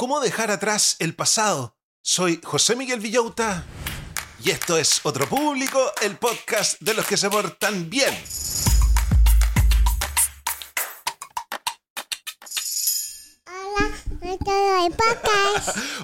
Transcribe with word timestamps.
¿Cómo 0.00 0.18
dejar 0.20 0.50
atrás 0.50 0.96
el 0.98 1.14
pasado? 1.14 1.76
Soy 2.00 2.40
José 2.42 2.74
Miguel 2.74 3.00
Villauta 3.00 3.66
y 4.42 4.48
esto 4.48 4.78
es 4.78 4.98
Otro 5.02 5.28
Público, 5.28 5.78
el 6.00 6.16
podcast 6.16 6.80
de 6.80 6.94
los 6.94 7.06
que 7.06 7.18
se 7.18 7.28
portan 7.28 7.90
bien. 7.90 8.18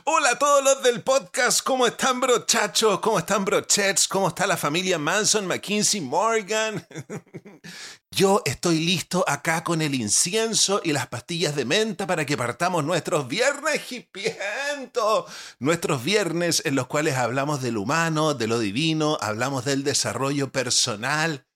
Hola 0.04 0.30
a 0.32 0.38
todos 0.38 0.62
los 0.62 0.82
del 0.82 1.02
podcast, 1.02 1.62
¿cómo 1.62 1.86
están 1.86 2.20
brochachos? 2.20 3.00
¿Cómo 3.00 3.18
están 3.18 3.46
brochets? 3.46 4.06
¿Cómo 4.08 4.28
está 4.28 4.46
la 4.46 4.58
familia 4.58 4.98
Manson, 4.98 5.46
McKinsey, 5.46 6.02
Morgan? 6.02 6.86
Yo 8.16 8.40
estoy 8.46 8.80
listo 8.80 9.26
acá 9.28 9.62
con 9.62 9.82
el 9.82 9.94
incienso 9.94 10.80
y 10.82 10.94
las 10.94 11.06
pastillas 11.08 11.54
de 11.54 11.66
menta 11.66 12.06
para 12.06 12.24
que 12.24 12.38
partamos 12.38 12.82
nuestros 12.82 13.28
viernes 13.28 13.92
hipientos. 13.92 15.26
Nuestros 15.58 16.02
viernes 16.02 16.62
en 16.64 16.76
los 16.76 16.86
cuales 16.86 17.16
hablamos 17.16 17.60
del 17.60 17.76
humano, 17.76 18.32
de 18.32 18.46
lo 18.46 18.58
divino, 18.58 19.18
hablamos 19.20 19.66
del 19.66 19.84
desarrollo 19.84 20.50
personal. 20.50 21.46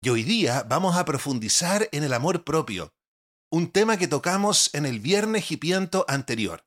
Y 0.00 0.08
hoy 0.08 0.24
día 0.24 0.66
vamos 0.68 0.96
a 0.96 1.04
profundizar 1.04 1.88
en 1.92 2.02
el 2.02 2.14
amor 2.14 2.42
propio 2.42 2.92
un 3.48 3.70
tema 3.70 3.96
que 3.96 4.08
tocamos 4.08 4.74
en 4.74 4.86
el 4.86 4.98
viernes 4.98 5.52
hipiento 5.52 6.04
anterior. 6.08 6.66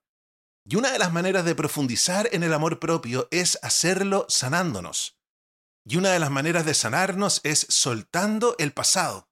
Y 0.63 0.77
una 0.77 0.93
de 0.93 0.99
las 0.99 1.11
maneras 1.11 1.43
de 1.43 1.55
profundizar 1.55 2.29
en 2.31 2.43
el 2.43 2.53
amor 2.53 2.79
propio 2.79 3.27
es 3.31 3.59
hacerlo 3.61 4.27
sanándonos. 4.29 5.19
Y 5.87 5.97
una 5.97 6.11
de 6.11 6.19
las 6.19 6.31
maneras 6.31 6.65
de 6.65 6.73
sanarnos 6.73 7.41
es 7.43 7.67
soltando 7.69 8.55
el 8.57 8.73
pasado. 8.73 9.29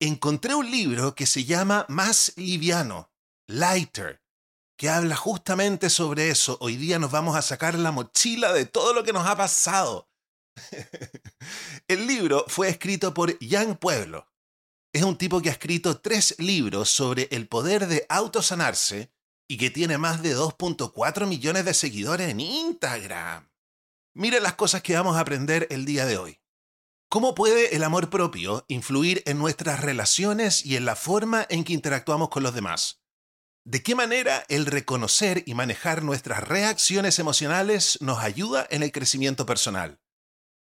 Encontré 0.00 0.54
un 0.54 0.70
libro 0.70 1.14
que 1.14 1.26
se 1.26 1.44
llama 1.44 1.86
Más 1.88 2.32
liviano, 2.36 3.10
Lighter, 3.48 4.22
que 4.76 4.90
habla 4.90 5.16
justamente 5.16 5.88
sobre 5.88 6.28
eso. 6.30 6.58
Hoy 6.60 6.76
día 6.76 6.98
nos 6.98 7.10
vamos 7.10 7.36
a 7.36 7.42
sacar 7.42 7.78
la 7.78 7.92
mochila 7.92 8.52
de 8.52 8.66
todo 8.66 8.92
lo 8.92 9.04
que 9.04 9.12
nos 9.12 9.26
ha 9.26 9.36
pasado. 9.36 10.10
el 11.88 12.06
libro 12.06 12.44
fue 12.48 12.68
escrito 12.68 13.14
por 13.14 13.38
Jan 13.40 13.76
Pueblo, 13.76 14.28
es 14.96 15.02
un 15.02 15.18
tipo 15.18 15.42
que 15.42 15.50
ha 15.50 15.52
escrito 15.52 16.00
tres 16.00 16.34
libros 16.38 16.88
sobre 16.88 17.28
el 17.30 17.48
poder 17.48 17.86
de 17.86 18.06
autosanarse 18.08 19.12
y 19.46 19.58
que 19.58 19.68
tiene 19.68 19.98
más 19.98 20.22
de 20.22 20.34
2.4 20.34 21.26
millones 21.26 21.66
de 21.66 21.74
seguidores 21.74 22.30
en 22.30 22.40
Instagram. 22.40 23.46
Miren 24.14 24.42
las 24.42 24.54
cosas 24.54 24.80
que 24.80 24.94
vamos 24.94 25.16
a 25.16 25.20
aprender 25.20 25.66
el 25.68 25.84
día 25.84 26.06
de 26.06 26.16
hoy. 26.16 26.40
¿Cómo 27.08 27.36
puede 27.36 27.76
el 27.76 27.84
amor 27.84 28.10
propio 28.10 28.64
influir 28.66 29.22
en 29.26 29.38
nuestras 29.38 29.80
relaciones 29.80 30.66
y 30.66 30.74
en 30.74 30.84
la 30.84 30.96
forma 30.96 31.46
en 31.48 31.62
que 31.62 31.72
interactuamos 31.72 32.30
con 32.30 32.42
los 32.42 32.52
demás? 32.52 33.00
¿De 33.64 33.80
qué 33.80 33.94
manera 33.94 34.44
el 34.48 34.66
reconocer 34.66 35.44
y 35.46 35.54
manejar 35.54 36.02
nuestras 36.02 36.42
reacciones 36.42 37.20
emocionales 37.20 37.98
nos 38.00 38.18
ayuda 38.18 38.66
en 38.70 38.82
el 38.82 38.90
crecimiento 38.90 39.46
personal? 39.46 40.00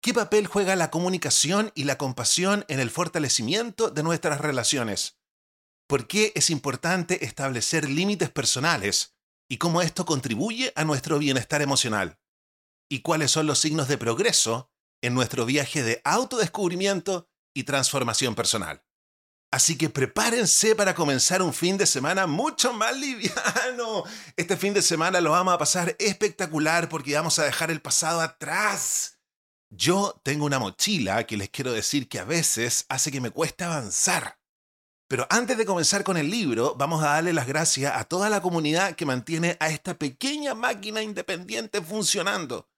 ¿Qué 0.02 0.14
papel 0.14 0.46
juega 0.46 0.76
la 0.76 0.90
comunicación 0.90 1.72
y 1.74 1.84
la 1.84 1.98
compasión 1.98 2.64
en 2.68 2.80
el 2.80 2.90
fortalecimiento 2.90 3.90
de 3.90 4.02
nuestras 4.02 4.40
relaciones? 4.40 5.18
¿Por 5.86 6.06
qué 6.06 6.32
es 6.34 6.48
importante 6.48 7.22
establecer 7.26 7.86
límites 7.86 8.30
personales 8.30 9.14
y 9.46 9.58
cómo 9.58 9.82
esto 9.82 10.06
contribuye 10.06 10.72
a 10.74 10.84
nuestro 10.84 11.18
bienestar 11.18 11.60
emocional? 11.60 12.18
¿Y 12.88 13.00
cuáles 13.00 13.30
son 13.30 13.46
los 13.46 13.58
signos 13.58 13.88
de 13.88 13.98
progreso 13.98 14.70
en 15.02 15.14
nuestro 15.14 15.46
viaje 15.46 15.82
de 15.82 16.00
autodescubrimiento 16.04 17.28
y 17.54 17.64
transformación 17.64 18.34
personal? 18.34 18.82
Así 19.52 19.76
que 19.76 19.90
prepárense 19.90 20.76
para 20.76 20.94
comenzar 20.94 21.42
un 21.42 21.52
fin 21.52 21.76
de 21.76 21.86
semana 21.86 22.26
mucho 22.26 22.72
más 22.72 22.96
liviano. 22.98 24.04
Este 24.36 24.56
fin 24.56 24.74
de 24.74 24.82
semana 24.82 25.20
lo 25.20 25.32
vamos 25.32 25.54
a 25.54 25.58
pasar 25.58 25.96
espectacular 25.98 26.88
porque 26.88 27.14
vamos 27.14 27.38
a 27.38 27.44
dejar 27.44 27.70
el 27.70 27.80
pasado 27.80 28.20
atrás 28.20 29.20
yo 29.72 30.20
tengo 30.24 30.46
una 30.46 30.58
mochila 30.58 31.24
que 31.26 31.36
les 31.36 31.48
quiero 31.48 31.72
decir 31.72 32.08
que 32.08 32.18
a 32.18 32.24
veces 32.24 32.86
hace 32.88 33.12
que 33.12 33.20
me 33.20 33.30
cueste 33.30 33.62
avanzar. 33.62 34.40
Pero 35.08 35.26
antes 35.30 35.56
de 35.56 35.64
comenzar 35.64 36.02
con 36.02 36.16
el 36.16 36.28
libro, 36.28 36.74
vamos 36.76 37.02
a 37.02 37.10
darle 37.10 37.32
las 37.32 37.46
gracias 37.46 37.94
a 37.94 38.04
toda 38.04 38.28
la 38.30 38.42
comunidad 38.42 38.96
que 38.96 39.06
mantiene 39.06 39.56
a 39.60 39.68
esta 39.68 39.96
pequeña 39.96 40.54
máquina 40.54 41.02
independiente 41.02 41.80
funcionando. 41.82 42.68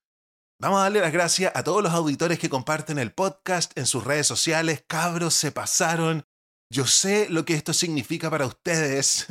Vamos 0.62 0.78
a 0.78 0.82
darle 0.84 1.00
las 1.00 1.12
gracias 1.12 1.50
a 1.56 1.64
todos 1.64 1.82
los 1.82 1.92
auditores 1.92 2.38
que 2.38 2.48
comparten 2.48 2.96
el 3.00 3.12
podcast 3.12 3.76
en 3.76 3.84
sus 3.84 4.04
redes 4.04 4.28
sociales. 4.28 4.84
Cabros, 4.86 5.34
se 5.34 5.50
pasaron. 5.50 6.24
Yo 6.70 6.86
sé 6.86 7.28
lo 7.28 7.44
que 7.44 7.54
esto 7.54 7.72
significa 7.72 8.30
para 8.30 8.46
ustedes. 8.46 9.26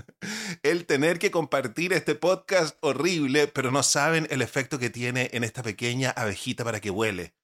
el 0.64 0.84
tener 0.86 1.20
que 1.20 1.30
compartir 1.30 1.92
este 1.92 2.16
podcast 2.16 2.76
horrible, 2.80 3.46
pero 3.46 3.70
no 3.70 3.84
saben 3.84 4.26
el 4.30 4.42
efecto 4.42 4.80
que 4.80 4.90
tiene 4.90 5.30
en 5.32 5.44
esta 5.44 5.62
pequeña 5.62 6.10
abejita 6.10 6.64
para 6.64 6.80
que 6.80 6.90
huele. 6.90 7.36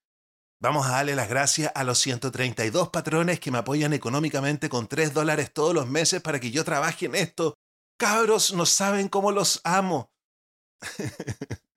Vamos 0.61 0.89
a 0.89 0.91
darle 0.91 1.15
las 1.15 1.29
gracias 1.29 1.71
a 1.77 1.85
los 1.85 2.01
132 2.01 2.89
patrones 2.89 3.39
que 3.39 3.53
me 3.53 3.59
apoyan 3.59 3.93
económicamente 3.93 4.69
con 4.69 4.89
3 4.89 5.15
dólares 5.15 5.53
todos 5.53 5.73
los 5.73 5.87
meses 5.87 6.21
para 6.21 6.41
que 6.41 6.51
yo 6.51 6.65
trabaje 6.65 7.07
en 7.07 7.15
esto. 7.15 7.55
Cabros, 7.97 8.53
no 8.55 8.67
saben 8.67 9.09
cómo 9.09 9.31
los 9.31 9.61
amo. 9.63 10.11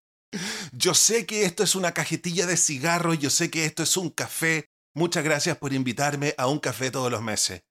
yo 0.71 0.93
sé 0.93 1.25
que 1.25 1.45
esto 1.45 1.63
es 1.63 1.75
una 1.75 1.93
cajetilla 1.93 2.45
de 2.45 2.57
cigarros, 2.57 3.19
yo 3.19 3.29
sé 3.29 3.49
que 3.49 3.65
esto 3.65 3.83
es 3.83 3.97
un 3.97 4.09
café, 4.09 4.69
Muchas 4.95 5.23
gracias 5.23 5.57
por 5.57 5.73
invitarme 5.73 6.35
a 6.37 6.45
un 6.45 6.59
café 6.59 6.91
todos 6.91 7.11
los 7.11 7.23
meses. 7.23 7.63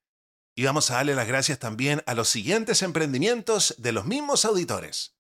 Y 0.57 0.65
vamos 0.65 0.91
a 0.91 0.95
darle 0.95 1.15
las 1.15 1.29
gracias 1.29 1.61
también 1.61 2.03
a 2.07 2.15
los 2.15 2.29
siguientes 2.29 2.83
emprendimientos 2.83 3.77
de 3.79 3.93
los 3.93 4.07
mismos 4.07 4.45
auditores. 4.45 5.17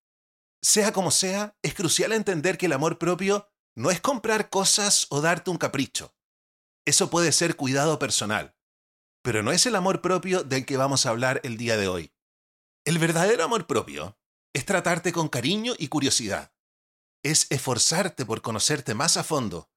Sea 0.62 0.92
como 0.92 1.10
sea, 1.10 1.56
es 1.62 1.72
crucial 1.72 2.12
entender 2.12 2.58
que 2.58 2.66
el 2.66 2.74
amor 2.74 2.98
propio 2.98 3.50
no 3.74 3.90
es 3.90 4.02
comprar 4.02 4.50
cosas 4.50 5.06
o 5.08 5.22
darte 5.22 5.50
un 5.50 5.56
capricho. 5.56 6.14
Eso 6.84 7.08
puede 7.08 7.32
ser 7.32 7.56
cuidado 7.56 7.98
personal, 7.98 8.54
pero 9.22 9.42
no 9.42 9.50
es 9.50 9.64
el 9.64 9.76
amor 9.76 10.02
propio 10.02 10.44
del 10.44 10.66
que 10.66 10.76
vamos 10.76 11.06
a 11.06 11.10
hablar 11.10 11.40
el 11.42 11.56
día 11.56 11.78
de 11.78 11.88
hoy. 11.88 12.14
El 12.84 12.98
verdadero 12.98 13.44
amor 13.44 13.66
propio 13.66 14.18
es 14.52 14.66
tratarte 14.66 15.10
con 15.10 15.28
cariño 15.28 15.72
y 15.78 15.88
curiosidad. 15.88 16.52
Es 17.22 17.46
esforzarte 17.48 18.26
por 18.26 18.42
conocerte 18.42 18.92
más 18.92 19.16
a 19.16 19.24
fondo. 19.24 19.70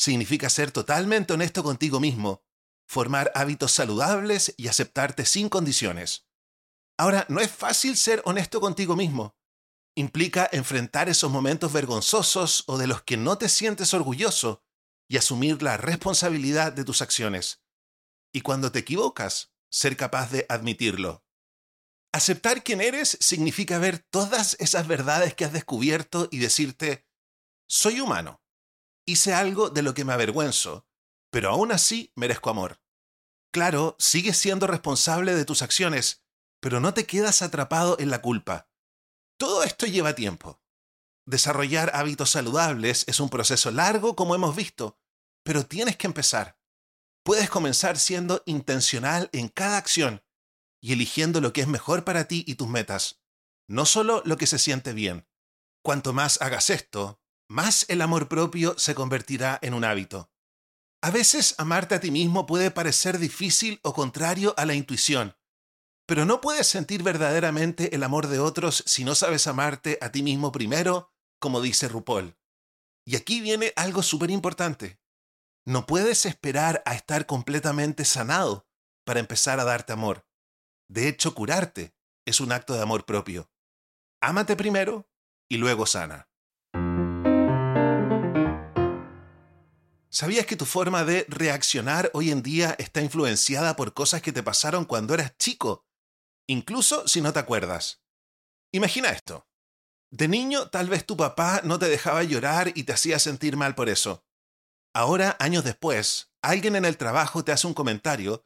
Significa 0.00 0.48
ser 0.48 0.72
totalmente 0.72 1.34
honesto 1.34 1.62
contigo 1.62 2.00
mismo, 2.00 2.42
formar 2.88 3.30
hábitos 3.34 3.72
saludables 3.72 4.54
y 4.56 4.68
aceptarte 4.68 5.26
sin 5.26 5.50
condiciones. 5.50 6.26
Ahora, 6.96 7.26
no 7.28 7.38
es 7.38 7.50
fácil 7.50 7.98
ser 7.98 8.22
honesto 8.24 8.62
contigo 8.62 8.96
mismo. 8.96 9.36
Implica 9.94 10.48
enfrentar 10.52 11.10
esos 11.10 11.30
momentos 11.30 11.74
vergonzosos 11.74 12.64
o 12.66 12.78
de 12.78 12.86
los 12.86 13.02
que 13.02 13.18
no 13.18 13.36
te 13.36 13.50
sientes 13.50 13.92
orgulloso 13.92 14.64
y 15.06 15.18
asumir 15.18 15.62
la 15.62 15.76
responsabilidad 15.76 16.72
de 16.72 16.84
tus 16.84 17.02
acciones. 17.02 17.62
Y 18.32 18.40
cuando 18.40 18.72
te 18.72 18.78
equivocas, 18.78 19.52
ser 19.70 19.98
capaz 19.98 20.30
de 20.30 20.46
admitirlo. 20.48 21.26
Aceptar 22.10 22.64
quién 22.64 22.80
eres 22.80 23.18
significa 23.20 23.78
ver 23.78 23.98
todas 23.98 24.56
esas 24.60 24.88
verdades 24.88 25.34
que 25.34 25.44
has 25.44 25.52
descubierto 25.52 26.26
y 26.30 26.38
decirte, 26.38 27.06
soy 27.68 28.00
humano, 28.00 28.40
hice 29.10 29.34
algo 29.34 29.70
de 29.70 29.82
lo 29.82 29.94
que 29.94 30.04
me 30.04 30.12
avergüenzo, 30.12 30.86
pero 31.30 31.50
aún 31.50 31.72
así 31.72 32.12
merezco 32.16 32.50
amor. 32.50 32.80
Claro, 33.52 33.96
sigues 33.98 34.36
siendo 34.36 34.66
responsable 34.66 35.34
de 35.34 35.44
tus 35.44 35.62
acciones, 35.62 36.24
pero 36.60 36.80
no 36.80 36.94
te 36.94 37.06
quedas 37.06 37.42
atrapado 37.42 37.96
en 37.98 38.10
la 38.10 38.22
culpa. 38.22 38.70
Todo 39.38 39.64
esto 39.64 39.86
lleva 39.86 40.14
tiempo. 40.14 40.62
Desarrollar 41.26 41.90
hábitos 41.94 42.30
saludables 42.30 43.04
es 43.06 43.20
un 43.20 43.28
proceso 43.28 43.70
largo, 43.70 44.16
como 44.16 44.34
hemos 44.34 44.54
visto, 44.54 44.98
pero 45.42 45.66
tienes 45.66 45.96
que 45.96 46.06
empezar. 46.06 46.58
Puedes 47.24 47.50
comenzar 47.50 47.98
siendo 47.98 48.42
intencional 48.46 49.28
en 49.32 49.48
cada 49.48 49.76
acción 49.76 50.22
y 50.80 50.92
eligiendo 50.92 51.40
lo 51.40 51.52
que 51.52 51.60
es 51.60 51.68
mejor 51.68 52.04
para 52.04 52.26
ti 52.26 52.44
y 52.46 52.54
tus 52.54 52.68
metas, 52.68 53.20
no 53.68 53.86
solo 53.86 54.22
lo 54.24 54.36
que 54.36 54.46
se 54.46 54.58
siente 54.58 54.92
bien. 54.92 55.28
Cuanto 55.82 56.12
más 56.12 56.40
hagas 56.42 56.70
esto, 56.70 57.20
más 57.50 57.84
el 57.88 58.00
amor 58.00 58.28
propio 58.28 58.78
se 58.78 58.94
convertirá 58.94 59.58
en 59.60 59.74
un 59.74 59.84
hábito. 59.84 60.30
A 61.02 61.10
veces 61.10 61.56
amarte 61.58 61.96
a 61.96 62.00
ti 62.00 62.12
mismo 62.12 62.46
puede 62.46 62.70
parecer 62.70 63.18
difícil 63.18 63.80
o 63.82 63.92
contrario 63.92 64.54
a 64.56 64.64
la 64.66 64.74
intuición, 64.74 65.36
pero 66.06 66.24
no 66.24 66.40
puedes 66.40 66.68
sentir 66.68 67.02
verdaderamente 67.02 67.92
el 67.92 68.04
amor 68.04 68.28
de 68.28 68.38
otros 68.38 68.84
si 68.86 69.02
no 69.02 69.16
sabes 69.16 69.48
amarte 69.48 69.98
a 70.00 70.12
ti 70.12 70.22
mismo 70.22 70.52
primero, 70.52 71.12
como 71.40 71.60
dice 71.60 71.88
RuPaul. 71.88 72.38
Y 73.04 73.16
aquí 73.16 73.40
viene 73.40 73.72
algo 73.74 74.04
súper 74.04 74.30
importante. 74.30 75.00
No 75.66 75.86
puedes 75.86 76.26
esperar 76.26 76.84
a 76.86 76.94
estar 76.94 77.26
completamente 77.26 78.04
sanado 78.04 78.68
para 79.04 79.18
empezar 79.18 79.58
a 79.58 79.64
darte 79.64 79.92
amor. 79.92 80.24
De 80.88 81.08
hecho, 81.08 81.34
curarte 81.34 81.96
es 82.24 82.40
un 82.40 82.52
acto 82.52 82.74
de 82.74 82.82
amor 82.82 83.06
propio. 83.06 83.50
Ámate 84.20 84.54
primero 84.54 85.10
y 85.48 85.56
luego 85.56 85.84
sana. 85.86 86.29
¿Sabías 90.12 90.44
que 90.44 90.56
tu 90.56 90.66
forma 90.66 91.04
de 91.04 91.24
reaccionar 91.28 92.10
hoy 92.14 92.32
en 92.32 92.42
día 92.42 92.74
está 92.80 93.00
influenciada 93.00 93.76
por 93.76 93.94
cosas 93.94 94.20
que 94.22 94.32
te 94.32 94.42
pasaron 94.42 94.84
cuando 94.84 95.14
eras 95.14 95.36
chico? 95.38 95.86
Incluso 96.48 97.06
si 97.06 97.20
no 97.20 97.32
te 97.32 97.38
acuerdas. 97.38 98.02
Imagina 98.72 99.10
esto. 99.10 99.46
De 100.10 100.26
niño 100.26 100.68
tal 100.68 100.88
vez 100.88 101.06
tu 101.06 101.16
papá 101.16 101.60
no 101.62 101.78
te 101.78 101.88
dejaba 101.88 102.24
llorar 102.24 102.72
y 102.74 102.82
te 102.82 102.92
hacía 102.92 103.20
sentir 103.20 103.56
mal 103.56 103.76
por 103.76 103.88
eso. 103.88 104.26
Ahora, 104.92 105.36
años 105.38 105.62
después, 105.62 106.32
alguien 106.42 106.74
en 106.74 106.84
el 106.84 106.96
trabajo 106.96 107.44
te 107.44 107.52
hace 107.52 107.68
un 107.68 107.74
comentario 107.74 108.44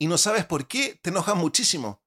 y 0.00 0.08
no 0.08 0.18
sabes 0.18 0.44
por 0.44 0.66
qué, 0.66 0.98
te 1.00 1.10
enojas 1.10 1.36
muchísimo. 1.36 2.02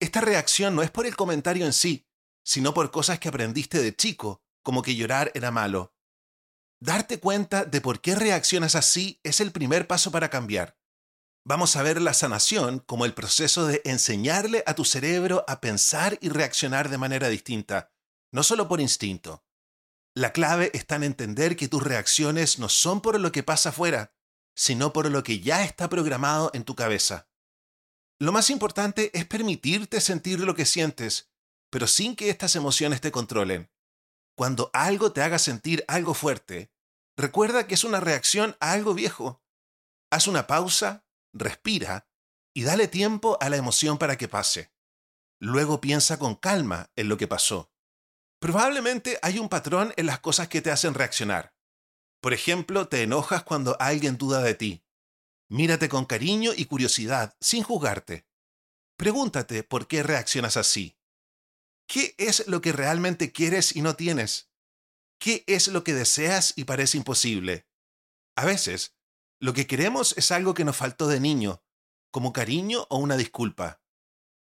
Esta 0.00 0.20
reacción 0.20 0.74
no 0.74 0.82
es 0.82 0.90
por 0.90 1.06
el 1.06 1.14
comentario 1.14 1.64
en 1.64 1.72
sí, 1.72 2.08
sino 2.44 2.74
por 2.74 2.90
cosas 2.90 3.20
que 3.20 3.28
aprendiste 3.28 3.80
de 3.80 3.94
chico, 3.94 4.42
como 4.64 4.82
que 4.82 4.96
llorar 4.96 5.30
era 5.36 5.52
malo. 5.52 5.94
Darte 6.84 7.20
cuenta 7.20 7.64
de 7.64 7.80
por 7.80 8.00
qué 8.00 8.16
reaccionas 8.16 8.74
así 8.74 9.20
es 9.22 9.38
el 9.38 9.52
primer 9.52 9.86
paso 9.86 10.10
para 10.10 10.30
cambiar. 10.30 10.76
Vamos 11.44 11.76
a 11.76 11.82
ver 11.84 12.02
la 12.02 12.12
sanación 12.12 12.80
como 12.80 13.04
el 13.04 13.14
proceso 13.14 13.68
de 13.68 13.82
enseñarle 13.84 14.64
a 14.66 14.74
tu 14.74 14.84
cerebro 14.84 15.44
a 15.46 15.60
pensar 15.60 16.18
y 16.20 16.28
reaccionar 16.28 16.88
de 16.88 16.98
manera 16.98 17.28
distinta, 17.28 17.92
no 18.32 18.42
solo 18.42 18.66
por 18.66 18.80
instinto. 18.80 19.44
La 20.12 20.32
clave 20.32 20.72
está 20.74 20.96
en 20.96 21.04
entender 21.04 21.54
que 21.54 21.68
tus 21.68 21.84
reacciones 21.84 22.58
no 22.58 22.68
son 22.68 23.00
por 23.00 23.20
lo 23.20 23.30
que 23.30 23.44
pasa 23.44 23.68
afuera, 23.68 24.12
sino 24.56 24.92
por 24.92 25.08
lo 25.08 25.22
que 25.22 25.38
ya 25.38 25.62
está 25.62 25.88
programado 25.88 26.50
en 26.52 26.64
tu 26.64 26.74
cabeza. 26.74 27.28
Lo 28.18 28.32
más 28.32 28.50
importante 28.50 29.16
es 29.16 29.24
permitirte 29.24 30.00
sentir 30.00 30.40
lo 30.40 30.56
que 30.56 30.66
sientes, 30.66 31.30
pero 31.70 31.86
sin 31.86 32.16
que 32.16 32.28
estas 32.28 32.56
emociones 32.56 33.00
te 33.00 33.12
controlen. 33.12 33.71
Cuando 34.42 34.70
algo 34.72 35.12
te 35.12 35.22
haga 35.22 35.38
sentir 35.38 35.84
algo 35.86 36.14
fuerte, 36.14 36.72
recuerda 37.16 37.68
que 37.68 37.74
es 37.74 37.84
una 37.84 38.00
reacción 38.00 38.56
a 38.58 38.72
algo 38.72 38.92
viejo. 38.92 39.40
Haz 40.10 40.26
una 40.26 40.48
pausa, 40.48 41.06
respira 41.32 42.08
y 42.52 42.64
dale 42.64 42.88
tiempo 42.88 43.38
a 43.40 43.48
la 43.50 43.56
emoción 43.56 43.98
para 43.98 44.18
que 44.18 44.26
pase. 44.26 44.72
Luego 45.38 45.80
piensa 45.80 46.18
con 46.18 46.34
calma 46.34 46.90
en 46.96 47.08
lo 47.08 47.16
que 47.16 47.28
pasó. 47.28 47.72
Probablemente 48.40 49.16
hay 49.22 49.38
un 49.38 49.48
patrón 49.48 49.94
en 49.96 50.06
las 50.06 50.18
cosas 50.18 50.48
que 50.48 50.60
te 50.60 50.72
hacen 50.72 50.94
reaccionar. 50.94 51.54
Por 52.20 52.32
ejemplo, 52.32 52.88
te 52.88 53.02
enojas 53.04 53.44
cuando 53.44 53.76
alguien 53.78 54.18
duda 54.18 54.42
de 54.42 54.54
ti. 54.54 54.84
Mírate 55.50 55.88
con 55.88 56.04
cariño 56.04 56.50
y 56.52 56.64
curiosidad, 56.64 57.36
sin 57.40 57.62
juzgarte. 57.62 58.26
Pregúntate 58.96 59.62
por 59.62 59.86
qué 59.86 60.02
reaccionas 60.02 60.56
así. 60.56 60.98
¿Qué 61.86 62.14
es 62.18 62.46
lo 62.48 62.60
que 62.60 62.72
realmente 62.72 63.32
quieres 63.32 63.74
y 63.76 63.82
no 63.82 63.96
tienes? 63.96 64.50
¿Qué 65.18 65.44
es 65.46 65.68
lo 65.68 65.84
que 65.84 65.94
deseas 65.94 66.54
y 66.56 66.64
parece 66.64 66.98
imposible? 66.98 67.66
A 68.34 68.44
veces, 68.44 68.96
lo 69.40 69.52
que 69.52 69.66
queremos 69.66 70.14
es 70.16 70.30
algo 70.32 70.54
que 70.54 70.64
nos 70.64 70.76
faltó 70.76 71.08
de 71.08 71.20
niño, 71.20 71.62
como 72.10 72.32
cariño 72.32 72.86
o 72.90 72.98
una 72.98 73.16
disculpa. 73.16 73.82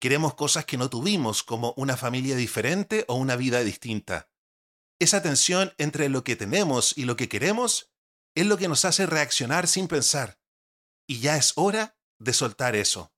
Queremos 0.01 0.35
cosas 0.35 0.65
que 0.65 0.77
no 0.77 0.91
tuvimos, 0.91 1.43
como 1.43 1.75
una 1.77 1.97
familia 1.97 2.37
diferente 2.37 3.05
o 3.09 3.15
una 3.15 3.37
vida 3.37 3.63
distinta. 3.63 4.31
Esa 4.99 5.23
tensión 5.23 5.73
entre 5.79 6.09
lo 6.09 6.25
que 6.25 6.37
tenemos 6.37 6.97
y 6.97 7.05
lo 7.05 7.17
que 7.17 7.29
queremos 7.29 7.93
es 8.35 8.47
lo 8.47 8.57
que 8.57 8.69
nos 8.69 8.85
hace 8.85 9.07
reaccionar 9.07 9.67
sin 9.69 9.89
pensar. 9.89 10.41
Y 11.07 11.21
ya 11.21 11.37
es 11.37 11.53
hora 11.57 11.97
de 12.19 12.33
soltar 12.33 12.77
eso. 12.77 13.13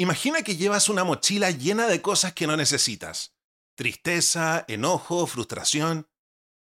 Imagina 0.00 0.42
que 0.42 0.56
llevas 0.56 0.88
una 0.88 1.02
mochila 1.02 1.50
llena 1.50 1.88
de 1.88 2.00
cosas 2.00 2.32
que 2.32 2.46
no 2.46 2.56
necesitas. 2.56 3.34
Tristeza, 3.74 4.64
enojo, 4.68 5.26
frustración. 5.26 6.08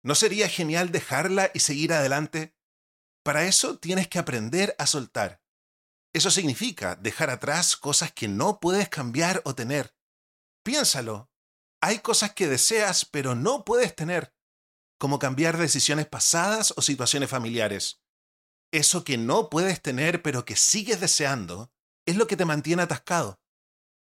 ¿No 0.03 0.15
sería 0.15 0.47
genial 0.47 0.93
dejarla 0.93 1.51
y 1.55 1.61
seguir 1.61 1.95
adelante? 1.95 2.55
Para 3.25 3.47
eso 3.47 3.79
tienes 3.79 4.09
que 4.09 4.19
aprender 4.19 4.77
a 4.79 4.87
soltar. 4.87 5.43
Eso 6.13 6.31
significa 6.31 6.97
dejar 6.97 7.31
atrás 7.31 7.77
cosas 7.77 8.13
que 8.13 8.29
no 8.29 8.61
puedes 8.61 8.91
cambiar 8.91 9.41
o 9.47 9.55
tener. 9.55 9.97
Piénsalo. 10.63 11.31
Hay 11.81 12.01
cosas 12.01 12.35
que 12.35 12.47
deseas 12.47 13.07
pero 13.07 13.35
no 13.35 13.65
puedes 13.65 13.97
tener, 13.97 14.35
como 14.99 15.19
cambiar 15.19 15.57
decisiones 15.57 16.07
pasadas 16.07 16.75
o 16.77 16.83
situaciones 16.83 17.31
familiares. 17.31 18.03
Eso 18.71 19.03
que 19.03 19.17
no 19.17 19.49
puedes 19.49 19.81
tener 19.81 20.23
pero 20.23 20.45
que 20.45 20.57
sigues 20.57 21.01
deseando 21.01 21.74
es 22.07 22.17
lo 22.17 22.27
que 22.27 22.37
te 22.37 22.45
mantiene 22.45 22.83
atascado. 22.83 23.41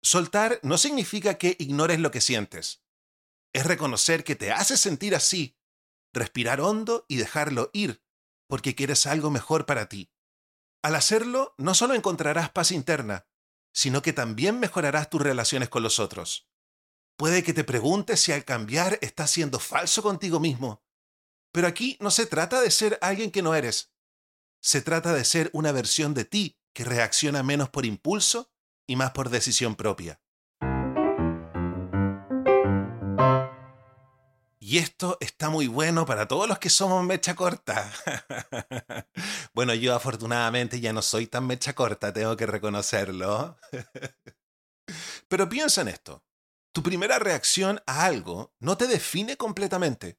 Soltar 0.02 0.60
no 0.62 0.78
significa 0.78 1.38
que 1.38 1.56
ignores 1.58 1.98
lo 1.98 2.10
que 2.10 2.20
sientes. 2.20 2.84
Es 3.52 3.66
reconocer 3.66 4.24
que 4.24 4.36
te 4.36 4.52
hace 4.52 4.76
sentir 4.76 5.14
así, 5.14 5.58
respirar 6.12 6.60
hondo 6.60 7.06
y 7.08 7.16
dejarlo 7.16 7.70
ir, 7.72 8.02
porque 8.48 8.74
quieres 8.74 9.06
algo 9.06 9.30
mejor 9.30 9.66
para 9.66 9.88
ti. 9.88 10.12
Al 10.82 10.94
hacerlo, 10.94 11.54
no 11.58 11.74
solo 11.74 11.94
encontrarás 11.94 12.50
paz 12.50 12.70
interna, 12.70 13.26
sino 13.72 14.02
que 14.02 14.12
también 14.12 14.60
mejorarás 14.60 15.10
tus 15.10 15.22
relaciones 15.22 15.68
con 15.68 15.82
los 15.82 15.98
otros. 15.98 16.48
Puede 17.16 17.42
que 17.42 17.54
te 17.54 17.64
preguntes 17.64 18.20
si 18.20 18.32
al 18.32 18.44
cambiar 18.44 18.98
estás 19.00 19.30
siendo 19.30 19.58
falso 19.58 20.02
contigo 20.02 20.38
mismo, 20.38 20.84
pero 21.50 21.66
aquí 21.66 21.96
no 22.00 22.10
se 22.10 22.26
trata 22.26 22.60
de 22.60 22.70
ser 22.70 22.98
alguien 23.00 23.30
que 23.30 23.42
no 23.42 23.54
eres. 23.54 23.92
Se 24.60 24.82
trata 24.82 25.14
de 25.14 25.24
ser 25.24 25.50
una 25.54 25.72
versión 25.72 26.12
de 26.12 26.24
ti 26.24 26.58
que 26.76 26.85
reacciona 26.85 27.42
menos 27.42 27.71
por 27.71 27.87
impulso 27.87 28.52
y 28.87 28.97
más 28.97 29.12
por 29.12 29.30
decisión 29.30 29.76
propia. 29.76 30.21
Y 34.61 34.76
esto 34.76 35.16
está 35.21 35.49
muy 35.49 35.68
bueno 35.68 36.04
para 36.04 36.28
todos 36.28 36.47
los 36.47 36.59
que 36.59 36.68
somos 36.68 37.02
mecha 37.02 37.35
corta. 37.35 37.90
bueno, 39.54 39.73
yo 39.73 39.95
afortunadamente 39.95 40.78
ya 40.78 40.92
no 40.92 41.00
soy 41.00 41.26
tan 41.26 41.47
mecha 41.47 41.75
corta, 41.75 42.12
tengo 42.12 42.37
que 42.37 42.45
reconocerlo. 42.45 43.56
Pero 45.28 45.49
piensa 45.49 45.80
en 45.80 45.88
esto. 45.88 46.26
Tu 46.73 46.83
primera 46.83 47.18
reacción 47.18 47.80
a 47.87 48.04
algo 48.04 48.54
no 48.61 48.76
te 48.76 48.87
define 48.87 49.38
completamente. 49.38 50.18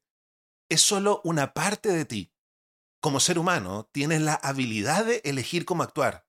Es 0.70 0.82
solo 0.82 1.22
una 1.24 1.54
parte 1.54 1.90
de 1.90 2.06
ti. 2.06 2.34
Como 3.00 3.20
ser 3.20 3.38
humano, 3.38 3.88
tienes 3.92 4.22
la 4.22 4.34
habilidad 4.34 5.06
de 5.06 5.22
elegir 5.24 5.64
cómo 5.64 5.84
actuar. 5.84 6.27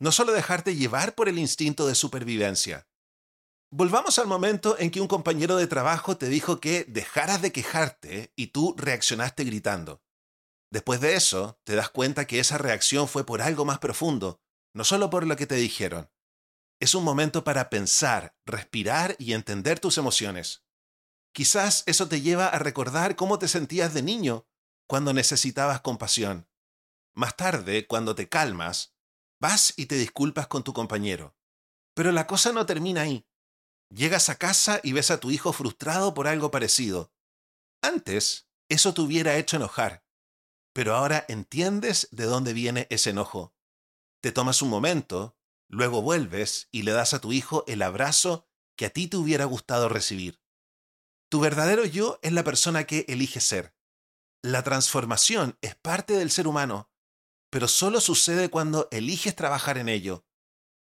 No 0.00 0.12
solo 0.12 0.32
dejarte 0.32 0.76
llevar 0.76 1.14
por 1.14 1.28
el 1.28 1.38
instinto 1.38 1.86
de 1.86 1.94
supervivencia. 1.94 2.88
Volvamos 3.70 4.18
al 4.18 4.26
momento 4.26 4.76
en 4.78 4.90
que 4.90 5.00
un 5.00 5.06
compañero 5.06 5.56
de 5.56 5.66
trabajo 5.66 6.16
te 6.16 6.28
dijo 6.28 6.58
que 6.58 6.84
dejaras 6.88 7.42
de 7.42 7.52
quejarte 7.52 8.32
y 8.34 8.48
tú 8.48 8.74
reaccionaste 8.78 9.44
gritando. 9.44 10.02
Después 10.72 11.00
de 11.00 11.14
eso, 11.16 11.60
te 11.64 11.74
das 11.74 11.90
cuenta 11.90 12.26
que 12.26 12.40
esa 12.40 12.56
reacción 12.56 13.08
fue 13.08 13.26
por 13.26 13.42
algo 13.42 13.64
más 13.66 13.78
profundo, 13.78 14.40
no 14.74 14.84
solo 14.84 15.10
por 15.10 15.26
lo 15.26 15.36
que 15.36 15.46
te 15.46 15.56
dijeron. 15.56 16.10
Es 16.80 16.94
un 16.94 17.04
momento 17.04 17.44
para 17.44 17.68
pensar, 17.68 18.34
respirar 18.46 19.16
y 19.18 19.34
entender 19.34 19.80
tus 19.80 19.98
emociones. 19.98 20.64
Quizás 21.32 21.82
eso 21.86 22.08
te 22.08 22.22
lleva 22.22 22.46
a 22.46 22.58
recordar 22.58 23.16
cómo 23.16 23.38
te 23.38 23.48
sentías 23.48 23.92
de 23.92 24.02
niño 24.02 24.46
cuando 24.88 25.12
necesitabas 25.12 25.82
compasión. 25.82 26.48
Más 27.14 27.36
tarde, 27.36 27.86
cuando 27.86 28.14
te 28.14 28.28
calmas, 28.28 28.94
vas 29.40 29.74
y 29.76 29.86
te 29.86 29.96
disculpas 29.96 30.46
con 30.46 30.62
tu 30.62 30.72
compañero. 30.72 31.34
Pero 31.94 32.12
la 32.12 32.26
cosa 32.26 32.52
no 32.52 32.66
termina 32.66 33.02
ahí. 33.02 33.26
Llegas 33.88 34.28
a 34.28 34.36
casa 34.36 34.80
y 34.84 34.92
ves 34.92 35.10
a 35.10 35.18
tu 35.18 35.30
hijo 35.30 35.52
frustrado 35.52 36.14
por 36.14 36.28
algo 36.28 36.50
parecido. 36.50 37.12
Antes, 37.82 38.48
eso 38.68 38.94
te 38.94 39.00
hubiera 39.00 39.36
hecho 39.36 39.56
enojar, 39.56 40.04
pero 40.72 40.94
ahora 40.94 41.24
entiendes 41.28 42.08
de 42.12 42.24
dónde 42.24 42.52
viene 42.52 42.86
ese 42.90 43.10
enojo. 43.10 43.54
Te 44.22 44.30
tomas 44.30 44.62
un 44.62 44.68
momento, 44.68 45.36
luego 45.68 46.02
vuelves 46.02 46.68
y 46.70 46.82
le 46.82 46.92
das 46.92 47.14
a 47.14 47.20
tu 47.20 47.32
hijo 47.32 47.64
el 47.66 47.82
abrazo 47.82 48.46
que 48.76 48.86
a 48.86 48.90
ti 48.90 49.08
te 49.08 49.16
hubiera 49.16 49.46
gustado 49.46 49.88
recibir. 49.88 50.40
Tu 51.30 51.40
verdadero 51.40 51.84
yo 51.84 52.18
es 52.22 52.32
la 52.32 52.44
persona 52.44 52.84
que 52.84 53.06
elige 53.08 53.40
ser. 53.40 53.74
La 54.42 54.62
transformación 54.62 55.58
es 55.62 55.74
parte 55.74 56.14
del 56.14 56.30
ser 56.30 56.46
humano, 56.46 56.89
pero 57.50 57.68
solo 57.68 58.00
sucede 58.00 58.48
cuando 58.48 58.88
eliges 58.90 59.36
trabajar 59.36 59.78
en 59.78 59.88
ello. 59.88 60.24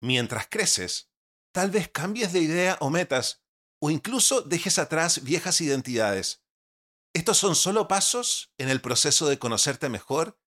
Mientras 0.02 0.48
creces, 0.50 1.10
Tal 1.58 1.72
vez 1.72 1.90
cambies 1.90 2.34
de 2.34 2.40
idea 2.40 2.78
o 2.82 2.92
metas, 2.92 3.44
o 3.82 3.90
incluso 3.90 4.42
dejes 4.42 4.78
atrás 4.78 5.24
viejas 5.24 5.60
identidades. 5.60 6.44
Estos 7.16 7.40
son 7.40 7.56
solo 7.56 7.88
pasos 7.88 8.54
en 8.60 8.70
el 8.70 8.80
proceso 8.80 9.28
de 9.28 9.40
conocerte 9.40 9.90
mejor 9.90 10.40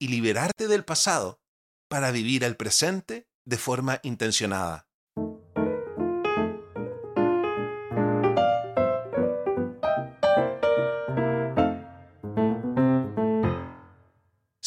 y 0.00 0.08
liberarte 0.08 0.66
del 0.66 0.84
pasado 0.84 1.40
para 1.88 2.10
vivir 2.10 2.42
el 2.42 2.56
presente 2.56 3.28
de 3.44 3.58
forma 3.58 4.00
intencionada. 4.02 4.85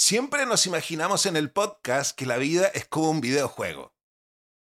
Siempre 0.10 0.48
nos 0.48 0.66
imaginamos 0.66 1.28
en 1.28 1.36
el 1.36 1.52
podcast 1.52 2.18
que 2.18 2.26
la 2.26 2.38
vida 2.38 2.66
es 2.70 2.88
como 2.88 3.12
un 3.12 3.22
videojuego. 3.22 3.94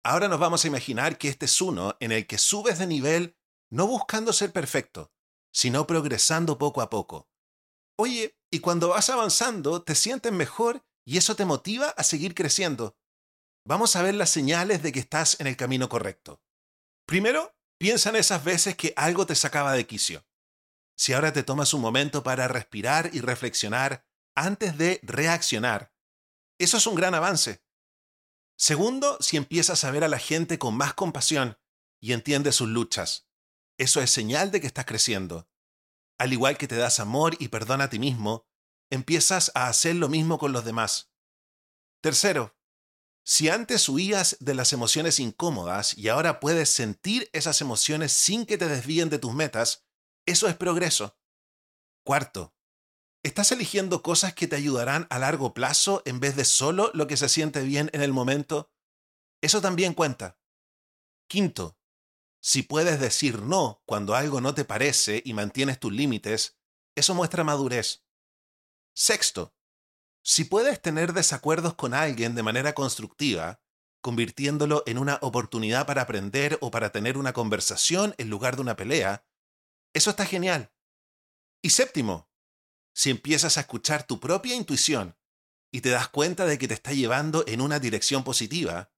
Ahora 0.05 0.29
nos 0.29 0.39
vamos 0.39 0.63
a 0.63 0.69
imaginar 0.69 1.17
que 1.17 1.29
este 1.29 1.47
es 1.47 1.63
uno 1.63 1.97
en 2.01 2.13
el 2.13 2.27
que 2.27 2.37
subes 2.37 2.79
de 2.79 2.87
nivel 2.87 3.35
no 3.71 3.87
buscando 3.87 4.35
ser 4.35 4.53
perfecto, 4.53 5.11
sino 5.51 5.87
progresando 5.87 6.59
poco 6.59 6.83
a 6.83 6.91
poco. 6.91 7.31
Oye, 7.97 8.39
y 8.51 8.59
cuando 8.59 8.91
vas 8.91 9.09
avanzando 9.09 9.83
te 9.83 9.95
sientes 9.95 10.33
mejor 10.33 10.85
y 11.07 11.17
eso 11.17 11.35
te 11.35 11.47
motiva 11.47 11.95
a 11.97 12.03
seguir 12.03 12.35
creciendo. 12.35 12.99
Vamos 13.65 13.97
a 13.97 14.03
ver 14.03 14.17
las 14.17 14.29
señales 14.29 14.83
de 14.83 14.93
que 14.93 15.01
estás 15.01 15.41
en 15.41 15.47
el 15.47 15.57
camino 15.57 15.89
correcto. 15.89 16.43
Primero, 17.07 17.57
piensa 17.79 18.11
en 18.11 18.17
esas 18.17 18.45
veces 18.45 18.77
que 18.77 18.93
algo 18.97 19.25
te 19.25 19.35
sacaba 19.35 19.73
de 19.73 19.87
quicio. 19.87 20.27
Si 20.95 21.15
ahora 21.15 21.33
te 21.33 21.43
tomas 21.43 21.73
un 21.73 21.81
momento 21.81 22.23
para 22.23 22.49
respirar 22.49 23.09
y 23.15 23.23
reflexionar 23.23 24.08
antes 24.45 24.77
de 24.79 25.01
reaccionar, 25.03 25.93
eso 26.59 26.77
es 26.77 26.87
un 26.87 26.95
gran 26.95 27.15
avance. 27.15 27.63
Segundo, 28.57 29.17
si 29.21 29.37
empiezas 29.37 29.85
a 29.85 29.91
ver 29.91 30.03
a 30.03 30.09
la 30.09 30.19
gente 30.19 30.59
con 30.59 30.77
más 30.77 30.95
compasión 30.95 31.59
y 32.01 32.13
entiendes 32.13 32.57
sus 32.57 32.69
luchas. 32.69 33.29
Eso 33.79 34.01
es 34.01 34.11
señal 34.11 34.51
de 34.51 34.61
que 34.61 34.67
estás 34.67 34.85
creciendo. 34.85 35.49
Al 36.19 36.33
igual 36.33 36.59
que 36.59 36.67
te 36.67 36.77
das 36.77 36.99
amor 36.99 37.37
y 37.39 37.49
perdón 37.49 37.81
a 37.81 37.91
ti 37.91 38.01
mismo, 38.01 38.49
empiezas 38.91 39.53
a 39.55 39.69
hacer 39.69 39.95
lo 39.95 40.09
mismo 40.09 40.39
con 40.39 40.53
los 40.53 40.65
demás. 40.65 41.13
Tercero, 42.01 42.57
si 43.25 43.49
antes 43.49 43.89
huías 43.89 44.37
de 44.41 44.55
las 44.55 44.73
emociones 44.73 45.21
incómodas 45.21 45.97
y 45.97 46.09
ahora 46.09 46.41
puedes 46.41 46.71
sentir 46.71 47.31
esas 47.33 47.61
emociones 47.61 48.11
sin 48.11 48.47
que 48.47 48.59
te 48.59 48.67
desvíen 48.67 49.11
de 49.11 49.19
tus 49.19 49.35
metas, 49.35 49.87
eso 50.27 50.49
es 50.49 50.57
progreso. 50.57 51.17
Cuarto, 52.05 52.57
¿Estás 53.29 53.53
eligiendo 53.53 54.03
cosas 54.03 54.33
que 54.33 54.49
te 54.49 54.57
ayudarán 54.57 55.07
a 55.11 55.19
largo 55.19 55.53
plazo 55.53 56.01
en 56.07 56.19
vez 56.19 56.35
de 56.35 56.47
solo 56.47 56.91
lo 56.95 57.07
que 57.07 57.19
se 57.19 57.29
siente 57.29 57.61
bien 57.61 57.91
en 57.93 58.01
el 58.01 58.11
momento? 58.11 58.73
Eso 59.43 59.61
también 59.61 59.93
cuenta. 59.93 60.39
Quinto, 61.29 61.79
si 62.41 62.63
puedes 62.63 63.01
decir 63.01 63.43
no 63.43 63.83
cuando 63.85 64.15
algo 64.15 64.41
no 64.41 64.55
te 64.55 64.65
parece 64.65 65.21
y 65.27 65.35
mantienes 65.35 65.79
tus 65.79 65.93
límites, 65.93 66.57
eso 66.95 67.15
muestra 67.15 67.45
madurez. 67.45 68.03
Sexto, 68.95 69.55
si 70.23 70.45
puedes 70.45 70.81
tener 70.81 71.13
desacuerdos 71.13 71.75
con 71.75 71.93
alguien 71.93 72.35
de 72.35 72.43
manera 72.43 72.73
constructiva, 72.73 73.61
convirtiéndolo 74.01 74.85
en 74.87 74.97
una 74.97 75.19
oportunidad 75.21 75.87
para 75.87 76.01
aprender 76.01 76.57
o 76.63 76.71
para 76.71 76.93
tener 76.93 77.19
una 77.19 77.35
conversación 77.35 78.15
en 78.17 78.31
lugar 78.31 78.57
de 78.57 78.63
una 78.63 78.77
pelea, 78.77 79.27
eso 79.93 80.09
está 80.09 80.25
genial. 80.25 80.73
Y 81.61 81.71
séptimo, 81.71 82.28
si 82.99 83.11
empiezas 83.11 83.57
a 83.57 83.61
escuchar 83.61 84.09
tu 84.09 84.19
propia 84.19 84.57
intuición 84.57 85.17
y 85.71 85.83
te 85.83 85.91
das 85.91 86.09
cuenta 86.09 86.47
de 86.47 86.59
que 86.59 86.67
te 86.67 86.75
está 86.75 86.93
llevando 86.93 87.45
en 87.47 87.61
una 87.61 87.79
dirección 87.79 88.25
positiva, 88.25 88.91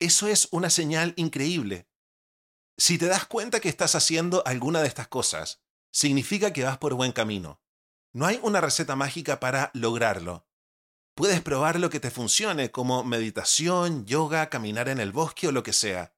eso 0.00 0.26
es 0.26 0.48
una 0.52 0.70
señal 0.70 1.12
increíble. 1.16 1.86
Si 2.78 2.96
te 2.96 3.04
das 3.04 3.26
cuenta 3.26 3.60
que 3.60 3.68
estás 3.68 3.94
haciendo 3.94 4.42
alguna 4.46 4.80
de 4.80 4.88
estas 4.88 5.08
cosas, 5.08 5.60
significa 5.92 6.54
que 6.54 6.64
vas 6.64 6.78
por 6.78 6.94
buen 6.94 7.12
camino. 7.12 7.60
No 8.14 8.24
hay 8.24 8.40
una 8.42 8.62
receta 8.62 8.96
mágica 8.96 9.38
para 9.38 9.70
lograrlo. 9.74 10.48
Puedes 11.14 11.42
probar 11.42 11.78
lo 11.78 11.90
que 11.90 12.00
te 12.00 12.10
funcione, 12.10 12.70
como 12.70 13.04
meditación, 13.04 14.06
yoga, 14.06 14.48
caminar 14.48 14.88
en 14.88 14.98
el 14.98 15.12
bosque 15.12 15.48
o 15.48 15.52
lo 15.52 15.62
que 15.62 15.74
sea. 15.74 16.16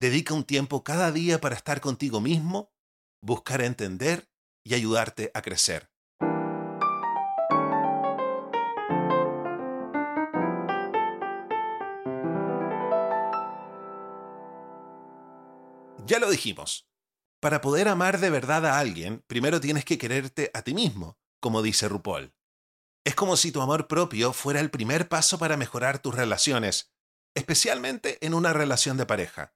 Dedica 0.00 0.34
un 0.34 0.44
tiempo 0.44 0.84
cada 0.84 1.12
día 1.12 1.40
para 1.40 1.56
estar 1.56 1.80
contigo 1.80 2.20
mismo, 2.20 2.74
buscar 3.22 3.62
entender 3.62 4.30
y 4.64 4.74
ayudarte 4.74 5.30
a 5.32 5.40
crecer. 5.40 5.90
Ya 16.08 16.18
lo 16.18 16.30
dijimos. 16.30 16.88
Para 17.38 17.60
poder 17.60 17.86
amar 17.86 18.18
de 18.18 18.30
verdad 18.30 18.64
a 18.64 18.78
alguien, 18.78 19.22
primero 19.26 19.60
tienes 19.60 19.84
que 19.84 19.98
quererte 19.98 20.50
a 20.54 20.62
ti 20.62 20.72
mismo, 20.72 21.18
como 21.38 21.60
dice 21.60 21.86
RuPaul. 21.86 22.34
Es 23.04 23.14
como 23.14 23.36
si 23.36 23.52
tu 23.52 23.60
amor 23.60 23.88
propio 23.88 24.32
fuera 24.32 24.60
el 24.60 24.70
primer 24.70 25.10
paso 25.10 25.38
para 25.38 25.58
mejorar 25.58 25.98
tus 25.98 26.14
relaciones, 26.14 26.94
especialmente 27.34 28.24
en 28.24 28.32
una 28.32 28.54
relación 28.54 28.96
de 28.96 29.04
pareja. 29.04 29.54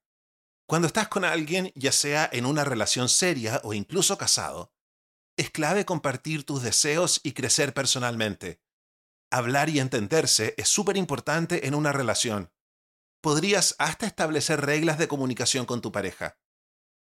Cuando 0.69 0.89
estás 0.89 1.09
con 1.09 1.25
alguien, 1.25 1.73
ya 1.75 1.91
sea 1.91 2.29
en 2.31 2.45
una 2.45 2.65
relación 2.65 3.09
seria 3.09 3.63
o 3.65 3.73
incluso 3.73 4.19
casado, 4.19 4.75
es 5.39 5.51
clave 5.51 5.87
compartir 5.87 6.45
tus 6.45 6.63
deseos 6.63 7.19
y 7.23 7.33
crecer 7.33 7.73
personalmente. 7.73 8.61
Hablar 9.31 9.71
y 9.71 9.81
entenderse 9.81 10.53
es 10.59 10.69
súper 10.69 10.99
importante 10.99 11.67
en 11.67 11.75
una 11.75 11.93
relación. 11.93 12.53
Podrías 13.23 13.77
hasta 13.79 14.05
establecer 14.05 14.61
reglas 14.61 14.99
de 14.99 15.07
comunicación 15.07 15.65
con 15.65 15.81
tu 15.81 15.93
pareja. 15.93 16.39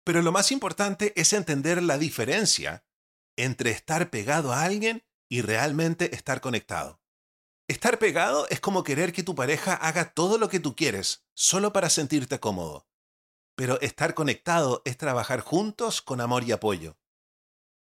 Pero 0.03 0.21
lo 0.21 0.33
más 0.33 0.51
importante 0.51 1.13
es 1.15 1.31
entender 1.31 1.81
la 1.81 1.97
diferencia 1.97 2.85
entre 3.37 3.71
estar 3.71 4.09
pegado 4.09 4.51
a 4.51 4.63
alguien 4.63 5.05
y 5.29 5.41
realmente 5.41 6.13
estar 6.13 6.41
conectado. 6.41 7.01
Estar 7.69 7.99
pegado 7.99 8.47
es 8.49 8.59
como 8.59 8.83
querer 8.83 9.13
que 9.13 9.23
tu 9.23 9.33
pareja 9.33 9.75
haga 9.75 10.13
todo 10.13 10.37
lo 10.37 10.49
que 10.49 10.59
tú 10.59 10.75
quieres, 10.75 11.23
solo 11.35 11.71
para 11.71 11.89
sentirte 11.89 12.39
cómodo. 12.39 12.89
Pero 13.55 13.79
estar 13.79 14.13
conectado 14.13 14.81
es 14.83 14.97
trabajar 14.97 15.39
juntos 15.39 16.01
con 16.01 16.19
amor 16.19 16.43
y 16.43 16.51
apoyo. 16.51 16.97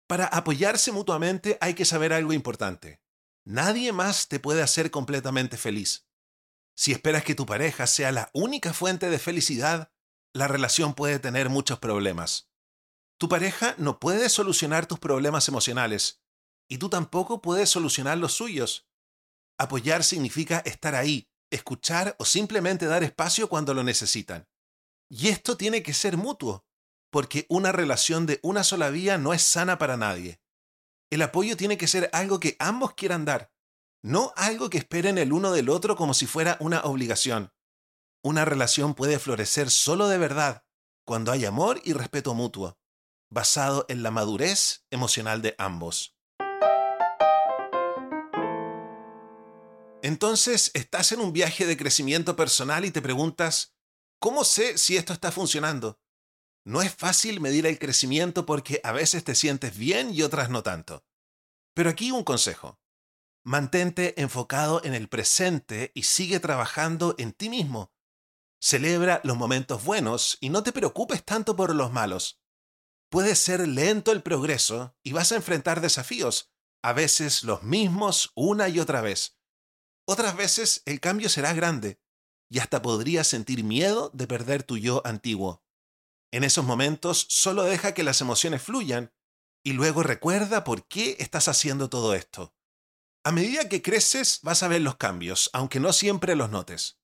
Para 0.06 0.26
apoyarse 0.26 0.92
mutuamente 0.92 1.58
hay 1.62 1.74
que 1.74 1.86
saber 1.86 2.14
algo 2.14 2.34
importante. 2.34 3.02
Nadie 3.44 3.92
más 3.92 4.28
te 4.28 4.40
puede 4.40 4.62
hacer 4.62 4.92
completamente 4.92 5.58
feliz. 5.58 6.09
Si 6.80 6.94
esperas 6.94 7.26
que 7.26 7.36
tu 7.36 7.46
pareja 7.46 7.88
sea 7.88 8.14
la 8.14 8.30
única 8.32 8.72
fuente 8.72 9.10
de 9.10 9.20
felicidad, 9.20 9.92
la 10.34 10.48
relación 10.48 10.94
puede 10.94 11.20
tener 11.20 11.50
muchos 11.50 11.78
problemas. 11.78 12.50
Tu 13.18 13.28
pareja 13.28 13.76
no 13.78 14.00
puede 14.00 14.30
solucionar 14.30 14.86
tus 14.86 14.98
problemas 14.98 15.50
emocionales 15.50 16.22
y 16.70 16.78
tú 16.78 16.88
tampoco 16.88 17.42
puedes 17.42 17.70
solucionar 17.70 18.18
los 18.18 18.32
suyos. 18.32 18.88
Apoyar 19.58 20.06
significa 20.06 20.60
estar 20.60 20.96
ahí, 20.96 21.30
escuchar 21.52 22.16
o 22.18 22.24
simplemente 22.24 22.86
dar 22.86 23.04
espacio 23.04 23.50
cuando 23.50 23.74
lo 23.74 23.84
necesitan. 23.84 24.48
Y 25.10 25.28
esto 25.28 25.58
tiene 25.58 25.84
que 25.84 25.94
ser 25.94 26.16
mutuo, 26.16 26.66
porque 27.12 27.46
una 27.50 27.74
relación 27.74 28.26
de 28.26 28.40
una 28.42 28.64
sola 28.64 28.90
vía 28.90 29.18
no 29.18 29.34
es 29.34 29.42
sana 29.42 29.78
para 29.80 29.98
nadie. 29.98 30.40
El 31.10 31.24
apoyo 31.24 31.58
tiene 31.58 31.78
que 31.78 31.88
ser 31.90 32.10
algo 32.14 32.40
que 32.40 32.56
ambos 32.58 32.94
quieran 32.94 33.26
dar, 33.26 33.52
no 34.02 34.34
algo 34.36 34.70
que 34.70 34.78
esperen 34.78 35.18
el 35.18 35.34
uno 35.34 35.52
del 35.52 35.70
otro 35.70 35.96
como 35.96 36.14
si 36.14 36.26
fuera 36.26 36.58
una 36.60 36.82
obligación. 36.82 37.52
Una 38.24 38.46
relación 38.46 38.96
puede 38.96 39.20
florecer 39.20 39.70
solo 39.70 40.08
de 40.08 40.18
verdad 40.18 40.64
cuando 41.06 41.32
hay 41.32 41.46
amor 41.46 41.82
y 41.84 41.94
respeto 41.94 42.34
mutuo, 42.34 42.78
basado 43.30 43.86
en 43.90 44.04
la 44.04 44.12
madurez 44.12 44.86
emocional 44.92 45.42
de 45.42 45.56
ambos. 45.58 46.16
Entonces, 50.02 50.72
estás 50.76 51.12
en 51.12 51.20
un 51.20 51.34
viaje 51.34 51.66
de 51.66 51.76
crecimiento 51.76 52.36
personal 52.36 52.86
y 52.86 52.92
te 52.92 53.02
preguntas, 53.02 53.76
¿cómo 54.20 54.46
sé 54.46 54.78
si 54.78 54.96
esto 54.96 55.12
está 55.12 55.32
funcionando? 55.32 56.00
No 56.64 56.82
es 56.82 56.94
fácil 56.94 57.42
medir 57.42 57.66
el 57.66 57.80
crecimiento 57.80 58.46
porque 58.46 58.80
a 58.84 58.92
veces 58.92 59.24
te 59.24 59.36
sientes 59.36 59.78
bien 59.78 60.14
y 60.14 60.22
otras 60.22 60.50
no 60.50 60.64
tanto. 60.64 61.04
Pero 61.74 61.90
aquí 61.90 62.12
un 62.12 62.24
consejo. 62.24 62.80
Mantente 63.44 64.22
enfocado 64.22 64.84
en 64.84 64.94
el 64.94 65.08
presente 65.08 65.92
y 65.96 66.04
sigue 66.04 66.40
trabajando 66.40 67.16
en 67.18 67.32
ti 67.32 67.50
mismo. 67.50 67.94
Celebra 68.62 69.22
los 69.24 69.38
momentos 69.38 69.84
buenos 69.84 70.38
y 70.42 70.50
no 70.50 70.64
te 70.64 70.74
preocupes 70.74 71.24
tanto 71.24 71.56
por 71.56 71.74
los 71.74 71.92
malos. 71.92 72.42
Puede 73.10 73.36
ser 73.36 73.68
lento 73.68 74.12
el 74.12 74.22
progreso 74.22 74.96
y 75.04 75.14
vas 75.14 75.32
a 75.32 75.36
enfrentar 75.36 75.82
desafíos, 75.82 76.52
a 76.84 76.94
veces 76.94 77.44
los 77.44 77.64
mismos 77.64 78.32
una 78.36 78.70
y 78.70 78.80
otra 78.80 79.02
vez. 79.02 79.40
Otras 80.06 80.36
veces 80.36 80.84
el 80.86 81.00
cambio 81.00 81.30
será 81.30 81.54
grande 81.54 82.02
y 82.50 82.60
hasta 82.60 82.82
podrías 82.82 83.28
sentir 83.28 83.64
miedo 83.64 84.12
de 84.14 84.28
perder 84.28 84.64
tu 84.64 84.78
yo 84.78 85.02
antiguo. 85.06 85.64
En 86.32 86.44
esos 86.44 86.66
momentos 86.66 87.26
solo 87.30 87.64
deja 87.64 87.94
que 87.94 88.04
las 88.04 88.22
emociones 88.22 88.62
fluyan 88.62 89.14
y 89.64 89.74
luego 89.74 90.04
recuerda 90.04 90.64
por 90.64 90.88
qué 90.88 91.16
estás 91.20 91.48
haciendo 91.48 91.90
todo 91.90 92.14
esto. 92.14 92.56
A 93.24 93.32
medida 93.32 93.70
que 93.70 93.82
creces 93.82 94.40
vas 94.44 94.64
a 94.64 94.68
ver 94.68 94.82
los 94.82 94.98
cambios, 94.98 95.50
aunque 95.54 95.80
no 95.80 95.94
siempre 95.94 96.36
los 96.36 96.50
notes. 96.50 97.00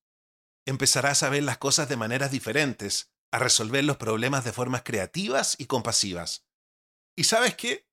Empezarás 0.66 1.24
a 1.24 1.30
ver 1.30 1.44
las 1.44 1.58
cosas 1.58 1.90
de 1.90 1.98
maneras 1.98 2.32
diferentes, 2.32 3.12
a 3.32 3.40
resolver 3.40 3.84
los 3.84 3.98
problemas 3.98 4.44
de 4.46 4.54
formas 4.54 4.84
creativas 4.84 5.56
y 5.60 5.66
compasivas. 5.66 6.48
¿Y 7.16 7.26
sabes 7.26 7.56
qué? 7.56 7.88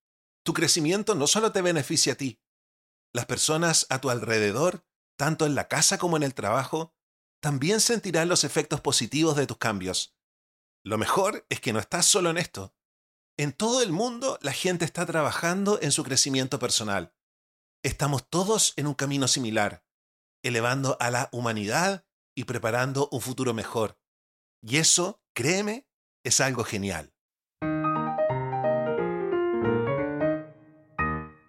Tu 0.45 0.55
crecimiento 0.55 1.15
no 1.15 1.27
solo 1.27 1.53
te 1.53 1.63
beneficia 1.63 2.15
a 2.15 2.17
ti. 2.17 2.41
Las 3.13 3.27
personas 3.27 3.87
a 3.91 4.01
tu 4.01 4.09
alrededor 4.09 4.85
tanto 5.23 5.47
en 5.47 5.55
la 5.55 5.69
casa 5.69 5.99
como 5.99 6.17
en 6.17 6.25
el 6.25 6.35
trabajo, 6.35 6.97
también 7.41 7.81
sentirás 7.81 8.27
los 8.27 8.43
efectos 8.43 8.81
positivos 8.81 9.37
de 9.37 9.47
tus 9.47 9.57
cambios. 9.57 10.17
Lo 10.85 10.99
mejor 10.99 11.47
es 11.49 11.61
que 11.61 11.73
no 11.73 11.79
estás 11.79 12.07
solo 12.07 12.31
en 12.31 12.39
esto. 12.39 12.75
En 13.37 13.53
todo 13.53 13.83
el 13.83 13.93
mundo 13.93 14.39
la 14.43 14.53
gente 14.53 14.85
está 14.85 15.07
trabajando 15.07 15.79
en 15.81 15.93
su 15.93 16.03
crecimiento 16.05 16.59
personal. 16.59 17.15
Estamos 17.85 18.29
todos 18.31 18.75
en 18.77 18.87
un 18.87 18.95
camino 18.95 19.27
similar, 19.27 19.85
elevando 20.45 20.97
a 21.01 21.11
la 21.11 21.29
humanidad 21.33 22.07
y 22.33 22.45
preparando 22.45 23.09
un 23.11 23.21
futuro 23.21 23.55
mejor. 23.55 23.99
Y 24.61 24.77
eso, 24.77 25.21
créeme, 25.35 25.89
es 26.23 26.41
algo 26.41 26.63
genial. 26.63 27.13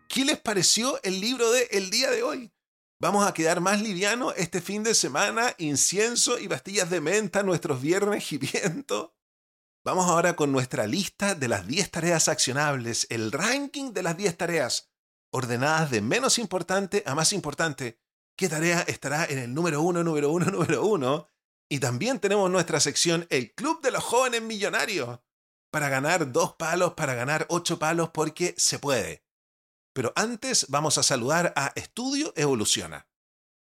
¿Qué 0.10 0.26
les 0.26 0.42
pareció 0.42 1.00
el 1.04 1.22
libro 1.22 1.52
de 1.52 1.68
El 1.70 1.92
día 1.92 2.10
de 2.10 2.24
hoy? 2.24 2.52
Vamos 3.00 3.28
a 3.28 3.34
quedar 3.36 3.62
más 3.62 3.80
liviano 3.84 4.32
este 4.32 4.60
fin 4.60 4.82
de 4.82 4.96
semana, 4.96 5.54
incienso 5.60 6.40
y 6.40 6.48
pastillas 6.48 6.90
de 6.90 7.00
menta 7.00 7.44
nuestros 7.44 7.80
viernes 7.80 8.32
y 8.32 8.40
viento. 8.40 9.16
Vamos 9.86 10.10
ahora 10.10 10.36
con 10.36 10.52
nuestra 10.52 10.88
lista 10.88 11.36
de 11.36 11.48
las 11.48 11.68
10 11.68 11.92
tareas 11.92 12.28
accionables, 12.28 13.06
el 13.12 13.32
ranking 13.32 13.94
de 13.94 14.02
las 14.02 14.18
10 14.18 14.36
tareas, 14.36 14.93
ordenadas 15.34 15.92
de 15.92 16.02
menos 16.02 16.40
importante 16.40 17.04
a 17.06 17.16
más 17.16 17.34
importante. 17.34 18.00
¿Qué 18.38 18.48
tarea 18.50 18.82
estará 18.88 19.26
en 19.26 19.40
el 19.40 19.54
número 19.54 19.82
uno, 19.82 20.04
número 20.04 20.32
uno, 20.32 20.46
número 20.52 20.86
uno? 20.86 21.28
Y 21.70 21.80
también 21.80 22.20
tenemos 22.20 22.50
nuestra 22.50 22.80
sección 22.80 23.28
El 23.30 23.54
Club 23.54 23.82
de 23.82 23.92
los 23.92 24.04
Jóvenes 24.04 24.42
Millonarios, 24.42 25.20
para 25.72 25.90
ganar 25.90 26.32
dos 26.32 26.54
palos, 26.54 26.94
para 26.94 27.16
ganar 27.16 27.48
ocho 27.50 27.80
palos, 27.80 28.12
porque 28.14 28.54
se 28.58 28.78
puede. 28.78 29.26
Pero 29.94 30.14
antes 30.16 30.68
vamos 30.70 30.98
a 30.98 31.04
saludar 31.04 31.52
a 31.56 31.72
Estudio 31.76 32.32
Evoluciona. 32.36 33.08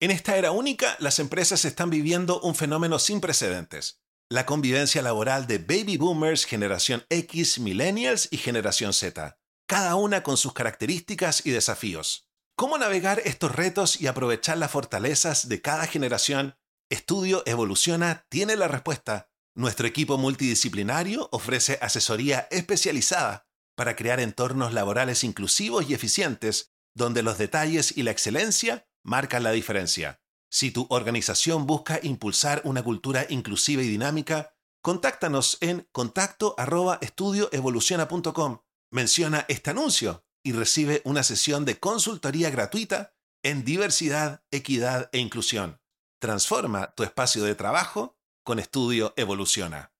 En 0.00 0.10
esta 0.10 0.36
era 0.36 0.52
única, 0.52 0.96
las 1.00 1.18
empresas 1.18 1.64
están 1.64 1.90
viviendo 1.90 2.40
un 2.42 2.54
fenómeno 2.54 2.98
sin 2.98 3.20
precedentes. 3.20 4.02
La 4.28 4.44
convivencia 4.44 5.02
laboral 5.02 5.46
de 5.46 5.58
baby 5.58 5.96
boomers, 5.96 6.44
generación 6.44 7.04
X, 7.08 7.58
millennials 7.58 8.28
y 8.30 8.36
generación 8.36 8.92
Z, 8.92 9.38
cada 9.66 9.96
una 9.96 10.22
con 10.22 10.36
sus 10.36 10.52
características 10.52 11.44
y 11.44 11.50
desafíos. 11.50 12.30
¿Cómo 12.54 12.78
navegar 12.78 13.20
estos 13.24 13.54
retos 13.54 14.00
y 14.00 14.06
aprovechar 14.06 14.58
las 14.58 14.70
fortalezas 14.70 15.48
de 15.48 15.60
cada 15.60 15.86
generación? 15.86 16.56
Estudio 16.88 17.42
Evoluciona 17.46 18.26
tiene 18.28 18.56
la 18.56 18.68
respuesta. 18.68 19.30
Nuestro 19.54 19.86
equipo 19.86 20.18
multidisciplinario 20.18 21.28
ofrece 21.32 21.78
asesoría 21.82 22.46
especializada 22.50 23.48
para 23.74 23.96
crear 23.96 24.20
entornos 24.20 24.72
laborales 24.72 25.24
inclusivos 25.24 25.90
y 25.90 25.94
eficientes, 25.94 26.72
donde 26.94 27.22
los 27.22 27.36
detalles 27.36 27.96
y 27.96 28.04
la 28.04 28.12
excelencia 28.12 28.88
marcan 29.02 29.42
la 29.42 29.50
diferencia. 29.50 30.22
Si 30.48 30.70
tu 30.70 30.86
organización 30.88 31.66
busca 31.66 31.98
impulsar 32.02 32.62
una 32.64 32.82
cultura 32.82 33.26
inclusiva 33.28 33.82
y 33.82 33.88
dinámica, 33.88 34.54
contáctanos 34.80 35.58
en 35.60 35.88
contacto 35.92 36.54
Menciona 38.90 39.44
este 39.48 39.70
anuncio 39.70 40.24
y 40.44 40.52
recibe 40.52 41.02
una 41.04 41.24
sesión 41.24 41.64
de 41.64 41.78
consultoría 41.80 42.50
gratuita 42.50 43.14
en 43.42 43.64
diversidad, 43.64 44.44
equidad 44.50 45.10
e 45.12 45.18
inclusión. 45.18 45.80
Transforma 46.20 46.92
tu 46.94 47.02
espacio 47.02 47.42
de 47.42 47.56
trabajo 47.56 48.16
con 48.44 48.60
Estudio 48.60 49.12
Evoluciona. 49.16 49.92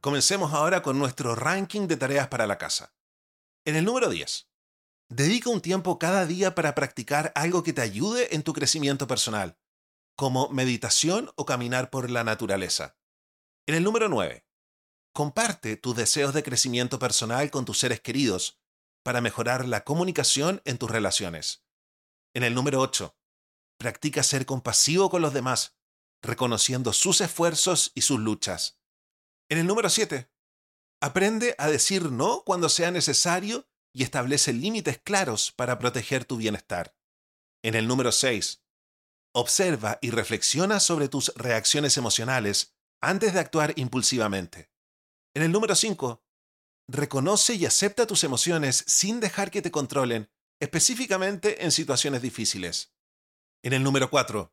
Comencemos 0.00 0.54
ahora 0.54 0.80
con 0.80 0.98
nuestro 0.98 1.34
ranking 1.34 1.86
de 1.86 1.98
tareas 1.98 2.28
para 2.28 2.46
la 2.46 2.56
casa. 2.56 2.94
En 3.66 3.76
el 3.76 3.84
número 3.84 4.08
10. 4.08 4.48
Dedica 5.10 5.50
un 5.50 5.60
tiempo 5.60 5.98
cada 5.98 6.24
día 6.24 6.54
para 6.54 6.74
practicar 6.74 7.30
algo 7.34 7.62
que 7.62 7.74
te 7.74 7.82
ayude 7.82 8.34
en 8.34 8.42
tu 8.42 8.54
crecimiento 8.54 9.06
personal, 9.06 9.58
como 10.16 10.48
meditación 10.48 11.30
o 11.36 11.44
caminar 11.44 11.90
por 11.90 12.08
la 12.08 12.24
naturaleza. 12.24 12.96
En 13.66 13.74
el 13.74 13.84
número 13.84 14.08
9. 14.08 14.46
Comparte 15.12 15.76
tus 15.76 15.96
deseos 15.96 16.32
de 16.34 16.42
crecimiento 16.42 16.98
personal 16.98 17.50
con 17.50 17.64
tus 17.64 17.78
seres 17.78 18.00
queridos 18.00 18.60
para 19.02 19.20
mejorar 19.20 19.66
la 19.66 19.82
comunicación 19.82 20.62
en 20.64 20.78
tus 20.78 20.90
relaciones. 20.90 21.64
En 22.32 22.44
el 22.44 22.54
número 22.54 22.80
8. 22.80 23.16
Practica 23.78 24.22
ser 24.22 24.46
compasivo 24.46 25.10
con 25.10 25.22
los 25.22 25.32
demás, 25.32 25.76
reconociendo 26.22 26.92
sus 26.92 27.20
esfuerzos 27.20 27.90
y 27.94 28.02
sus 28.02 28.20
luchas. 28.20 28.80
En 29.48 29.58
el 29.58 29.66
número 29.66 29.88
7, 29.88 30.30
aprende 31.00 31.56
a 31.58 31.68
decir 31.68 32.12
no 32.12 32.44
cuando 32.44 32.68
sea 32.68 32.92
necesario 32.92 33.68
y 33.92 34.04
establece 34.04 34.52
límites 34.52 34.98
claros 34.98 35.50
para 35.50 35.78
proteger 35.78 36.24
tu 36.24 36.36
bienestar. 36.36 36.96
En 37.62 37.74
el 37.74 37.88
número 37.88 38.12
6, 38.12 38.62
observa 39.32 39.98
y 40.00 40.10
reflexiona 40.10 40.78
sobre 40.78 41.08
tus 41.08 41.32
reacciones 41.34 41.96
emocionales 41.96 42.76
antes 43.00 43.34
de 43.34 43.40
actuar 43.40 43.72
impulsivamente. 43.76 44.69
En 45.34 45.42
el 45.42 45.52
número 45.52 45.74
5, 45.74 46.24
reconoce 46.88 47.54
y 47.54 47.66
acepta 47.66 48.06
tus 48.06 48.24
emociones 48.24 48.84
sin 48.86 49.20
dejar 49.20 49.50
que 49.50 49.62
te 49.62 49.70
controlen, 49.70 50.30
específicamente 50.60 51.64
en 51.64 51.72
situaciones 51.72 52.22
difíciles. 52.22 52.92
En 53.62 53.72
el 53.72 53.82
número 53.82 54.10
4, 54.10 54.52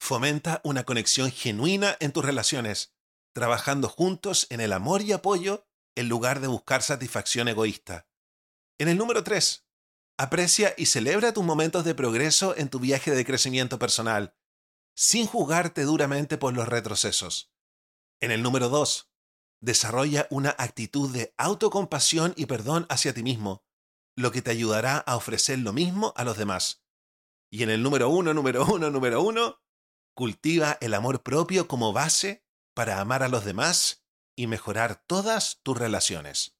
fomenta 0.00 0.60
una 0.64 0.84
conexión 0.84 1.30
genuina 1.30 1.96
en 2.00 2.12
tus 2.12 2.24
relaciones 2.24 2.96
trabajando 3.36 3.90
juntos 3.90 4.46
en 4.48 4.62
el 4.62 4.72
amor 4.72 5.02
y 5.02 5.12
apoyo 5.12 5.68
en 5.94 6.08
lugar 6.08 6.40
de 6.40 6.46
buscar 6.46 6.82
satisfacción 6.82 7.48
egoísta. 7.48 8.08
En 8.78 8.88
el 8.88 8.96
número 8.96 9.24
3, 9.24 9.66
aprecia 10.16 10.72
y 10.78 10.86
celebra 10.86 11.34
tus 11.34 11.44
momentos 11.44 11.84
de 11.84 11.94
progreso 11.94 12.56
en 12.56 12.70
tu 12.70 12.78
viaje 12.78 13.10
de 13.10 13.26
crecimiento 13.26 13.78
personal, 13.78 14.34
sin 14.94 15.26
juzgarte 15.26 15.82
duramente 15.82 16.38
por 16.38 16.54
los 16.54 16.66
retrocesos. 16.66 17.52
En 18.22 18.30
el 18.30 18.42
número 18.42 18.70
2, 18.70 19.10
desarrolla 19.66 20.28
una 20.30 20.54
actitud 20.58 21.12
de 21.12 21.34
autocompasión 21.36 22.32
y 22.36 22.46
perdón 22.46 22.86
hacia 22.88 23.12
ti 23.12 23.24
mismo, 23.24 23.64
lo 24.16 24.30
que 24.30 24.40
te 24.40 24.52
ayudará 24.52 24.98
a 24.98 25.16
ofrecer 25.16 25.58
lo 25.58 25.72
mismo 25.72 26.12
a 26.16 26.22
los 26.22 26.38
demás. 26.38 26.84
Y 27.50 27.64
en 27.64 27.70
el 27.70 27.82
número 27.82 28.08
uno, 28.08 28.32
número 28.32 28.64
uno, 28.64 28.90
número 28.90 29.20
uno, 29.22 29.60
cultiva 30.14 30.78
el 30.80 30.94
amor 30.94 31.24
propio 31.24 31.66
como 31.66 31.92
base 31.92 32.44
para 32.74 33.00
amar 33.00 33.24
a 33.24 33.28
los 33.28 33.44
demás 33.44 34.04
y 34.36 34.46
mejorar 34.46 35.02
todas 35.04 35.58
tus 35.64 35.76
relaciones. 35.76 36.55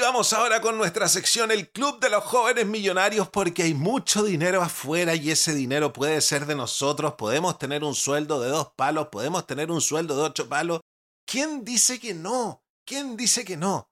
Vamos 0.00 0.32
ahora 0.32 0.60
con 0.60 0.78
nuestra 0.78 1.08
sección 1.08 1.50
El 1.50 1.70
Club 1.70 2.00
de 2.00 2.08
los 2.08 2.24
Jóvenes 2.24 2.66
Millonarios 2.66 3.28
porque 3.28 3.64
hay 3.64 3.74
mucho 3.74 4.22
dinero 4.22 4.62
afuera 4.62 5.14
y 5.14 5.30
ese 5.30 5.54
dinero 5.54 5.92
puede 5.92 6.20
ser 6.20 6.46
de 6.46 6.54
nosotros. 6.54 7.14
Podemos 7.18 7.58
tener 7.58 7.84
un 7.84 7.94
sueldo 7.94 8.40
de 8.40 8.48
dos 8.48 8.72
palos, 8.74 9.08
podemos 9.08 9.46
tener 9.46 9.70
un 9.70 9.80
sueldo 9.80 10.16
de 10.16 10.22
ocho 10.22 10.48
palos. 10.48 10.80
¿Quién 11.26 11.64
dice 11.64 11.98
que 11.98 12.14
no? 12.14 12.64
¿Quién 12.86 13.16
dice 13.16 13.44
que 13.44 13.56
no? 13.56 13.90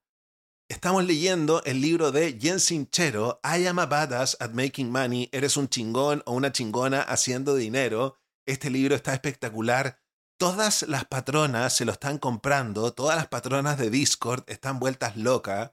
Estamos 0.68 1.04
leyendo 1.04 1.62
el 1.64 1.80
libro 1.80 2.12
de 2.12 2.38
Jen 2.40 2.60
Sinchero, 2.60 3.40
I 3.44 3.66
am 3.66 3.78
a 3.78 3.86
badass 3.86 4.36
at 4.40 4.50
making 4.50 4.90
money, 4.90 5.28
eres 5.32 5.56
un 5.56 5.68
chingón 5.68 6.22
o 6.24 6.32
una 6.32 6.50
chingona 6.50 7.02
haciendo 7.02 7.54
dinero. 7.54 8.16
Este 8.46 8.70
libro 8.70 8.94
está 8.94 9.12
espectacular. 9.12 9.98
Todas 10.38 10.82
las 10.88 11.04
patronas 11.04 11.74
se 11.74 11.84
lo 11.84 11.92
están 11.92 12.18
comprando, 12.18 12.92
todas 12.92 13.16
las 13.16 13.28
patronas 13.28 13.76
de 13.76 13.90
Discord 13.90 14.44
están 14.46 14.78
vueltas 14.78 15.16
locas. 15.16 15.72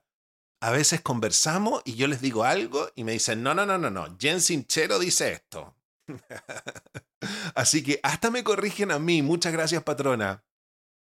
A 0.64 0.72
veces 0.72 1.02
conversamos 1.02 1.82
y 1.84 1.96
yo 1.96 2.08
les 2.08 2.22
digo 2.22 2.46
algo 2.46 2.90
y 2.96 3.04
me 3.04 3.12
dicen, 3.12 3.44
no, 3.44 3.54
no, 3.54 3.66
no, 3.66 3.78
no, 3.78 3.90
no, 3.90 4.16
Jen 4.18 4.40
Sinchero 4.40 4.98
dice 4.98 5.34
esto. 5.34 5.76
Así 7.54 7.84
que 7.84 8.00
hasta 8.02 8.32
me 8.32 8.46
corrigen 8.46 8.90
a 8.92 8.98
mí, 8.98 9.22
muchas 9.22 9.52
gracias 9.52 9.84
patrona. 9.84 10.46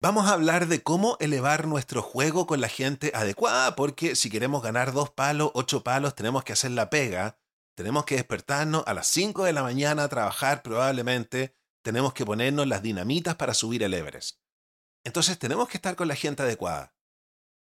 Vamos 0.01 0.27
a 0.27 0.33
hablar 0.33 0.69
de 0.69 0.83
cómo 0.83 1.19
elevar 1.21 1.67
nuestro 1.67 2.01
juego 2.01 2.47
con 2.47 2.63
la 2.63 2.69
gente 2.69 3.13
adecuada, 3.15 3.77
porque 3.77 4.17
si 4.17 4.31
queremos 4.31 4.63
ganar 4.63 4.95
dos 4.95 5.11
palos, 5.11 5.51
ocho 5.53 5.85
palos, 5.85 6.15
tenemos 6.15 6.45
que 6.45 6.55
hacer 6.55 6.71
la 6.71 6.89
pega, 6.89 7.39
tenemos 7.77 8.07
que 8.07 8.15
despertarnos 8.15 8.85
a 8.87 8.95
las 8.95 9.07
5 9.09 9.45
de 9.45 9.53
la 9.53 9.63
mañana 9.63 10.05
a 10.05 10.09
trabajar 10.09 10.63
probablemente, 10.63 11.55
tenemos 11.83 12.15
que 12.15 12.25
ponernos 12.25 12.67
las 12.67 12.83
dinamitas 12.83 13.35
para 13.35 13.53
subir 13.53 13.83
el 13.83 13.93
Everest. 13.93 14.39
Entonces 15.05 15.39
tenemos 15.39 15.69
que 15.69 15.77
estar 15.77 15.95
con 15.95 16.09
la 16.09 16.15
gente 16.15 16.43
adecuada. 16.43 16.95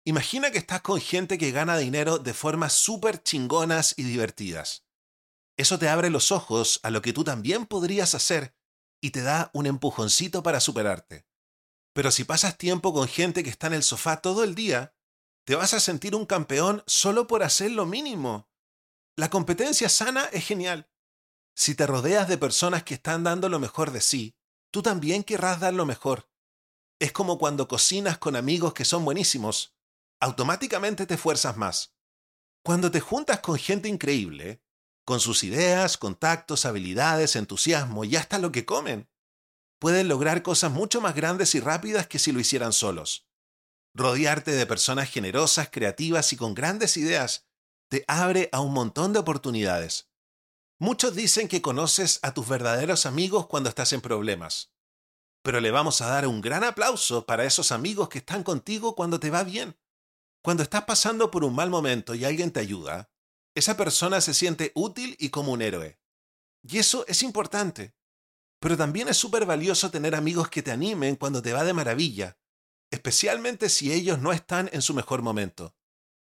Imagina 0.04 0.50
que 0.50 0.58
estás 0.58 0.80
con 0.80 1.00
gente 1.00 1.38
que 1.38 1.52
gana 1.52 1.76
dinero 1.76 2.18
de 2.18 2.34
formas 2.34 2.72
súper 2.72 3.22
chingonas 3.22 3.94
y 3.96 4.02
divertidas. 4.02 4.84
Eso 5.56 5.78
te 5.78 5.88
abre 5.88 6.10
los 6.10 6.32
ojos 6.32 6.80
a 6.82 6.90
lo 6.90 7.02
que 7.02 7.12
tú 7.12 7.22
también 7.22 7.66
podrías 7.66 8.16
hacer 8.16 8.56
y 9.00 9.10
te 9.10 9.22
da 9.22 9.50
un 9.54 9.66
empujoncito 9.66 10.42
para 10.42 10.58
superarte. 10.58 11.26
Pero 11.92 12.10
si 12.10 12.24
pasas 12.24 12.58
tiempo 12.58 12.92
con 12.92 13.06
gente 13.06 13.44
que 13.44 13.50
está 13.50 13.68
en 13.68 13.74
el 13.74 13.84
sofá 13.84 14.20
todo 14.20 14.42
el 14.42 14.56
día, 14.56 14.92
te 15.44 15.54
vas 15.54 15.72
a 15.72 15.80
sentir 15.80 16.16
un 16.16 16.26
campeón 16.26 16.82
solo 16.86 17.28
por 17.28 17.44
hacer 17.44 17.70
lo 17.70 17.86
mínimo. 17.86 18.48
La 19.16 19.30
competencia 19.30 19.88
sana 19.88 20.24
es 20.32 20.44
genial. 20.44 20.90
Si 21.54 21.76
te 21.76 21.86
rodeas 21.86 22.28
de 22.28 22.38
personas 22.38 22.82
que 22.82 22.94
están 22.94 23.22
dando 23.22 23.48
lo 23.48 23.60
mejor 23.60 23.92
de 23.92 24.00
sí, 24.00 24.34
tú 24.72 24.82
también 24.82 25.22
querrás 25.22 25.60
dar 25.60 25.74
lo 25.74 25.86
mejor. 25.86 26.28
Es 26.98 27.12
como 27.12 27.38
cuando 27.38 27.68
cocinas 27.68 28.18
con 28.18 28.34
amigos 28.34 28.72
que 28.72 28.84
son 28.84 29.04
buenísimos. 29.04 29.76
Automáticamente 30.22 31.04
te 31.04 31.14
esfuerzas 31.14 31.56
más. 31.56 31.96
Cuando 32.64 32.92
te 32.92 33.00
juntas 33.00 33.40
con 33.40 33.58
gente 33.58 33.88
increíble, 33.88 34.62
con 35.04 35.18
sus 35.18 35.42
ideas, 35.42 35.98
contactos, 35.98 36.64
habilidades, 36.64 37.34
entusiasmo 37.34 38.04
y 38.04 38.14
hasta 38.14 38.38
lo 38.38 38.52
que 38.52 38.64
comen, 38.64 39.10
pueden 39.80 40.06
lograr 40.06 40.44
cosas 40.44 40.70
mucho 40.70 41.00
más 41.00 41.16
grandes 41.16 41.56
y 41.56 41.60
rápidas 41.60 42.06
que 42.06 42.20
si 42.20 42.30
lo 42.30 42.38
hicieran 42.38 42.72
solos. 42.72 43.26
Rodearte 43.94 44.52
de 44.52 44.64
personas 44.64 45.10
generosas, 45.10 45.70
creativas 45.72 46.32
y 46.32 46.36
con 46.36 46.54
grandes 46.54 46.96
ideas 46.96 47.48
te 47.90 48.04
abre 48.06 48.48
a 48.52 48.60
un 48.60 48.72
montón 48.72 49.12
de 49.12 49.18
oportunidades. 49.18 50.08
Muchos 50.78 51.16
dicen 51.16 51.48
que 51.48 51.62
conoces 51.62 52.20
a 52.22 52.32
tus 52.32 52.48
verdaderos 52.48 53.06
amigos 53.06 53.48
cuando 53.48 53.68
estás 53.68 53.92
en 53.92 54.00
problemas, 54.00 54.72
pero 55.42 55.60
le 55.60 55.72
vamos 55.72 56.00
a 56.00 56.06
dar 56.06 56.28
un 56.28 56.40
gran 56.40 56.62
aplauso 56.62 57.26
para 57.26 57.44
esos 57.44 57.72
amigos 57.72 58.08
que 58.08 58.18
están 58.18 58.44
contigo 58.44 58.94
cuando 58.94 59.18
te 59.18 59.28
va 59.28 59.42
bien. 59.42 59.76
Cuando 60.42 60.64
estás 60.64 60.84
pasando 60.84 61.30
por 61.30 61.44
un 61.44 61.54
mal 61.54 61.70
momento 61.70 62.16
y 62.16 62.24
alguien 62.24 62.50
te 62.50 62.58
ayuda, 62.58 63.12
esa 63.54 63.76
persona 63.76 64.20
se 64.20 64.34
siente 64.34 64.72
útil 64.74 65.16
y 65.20 65.28
como 65.30 65.52
un 65.52 65.62
héroe. 65.62 66.00
Y 66.62 66.78
eso 66.78 67.04
es 67.06 67.22
importante. 67.22 67.94
Pero 68.58 68.76
también 68.76 69.08
es 69.08 69.16
súper 69.16 69.46
valioso 69.46 69.92
tener 69.92 70.16
amigos 70.16 70.48
que 70.48 70.62
te 70.62 70.72
animen 70.72 71.14
cuando 71.14 71.42
te 71.42 71.52
va 71.52 71.62
de 71.62 71.72
maravilla, 71.72 72.38
especialmente 72.90 73.68
si 73.68 73.92
ellos 73.92 74.18
no 74.18 74.32
están 74.32 74.68
en 74.72 74.82
su 74.82 74.94
mejor 74.94 75.22
momento. 75.22 75.76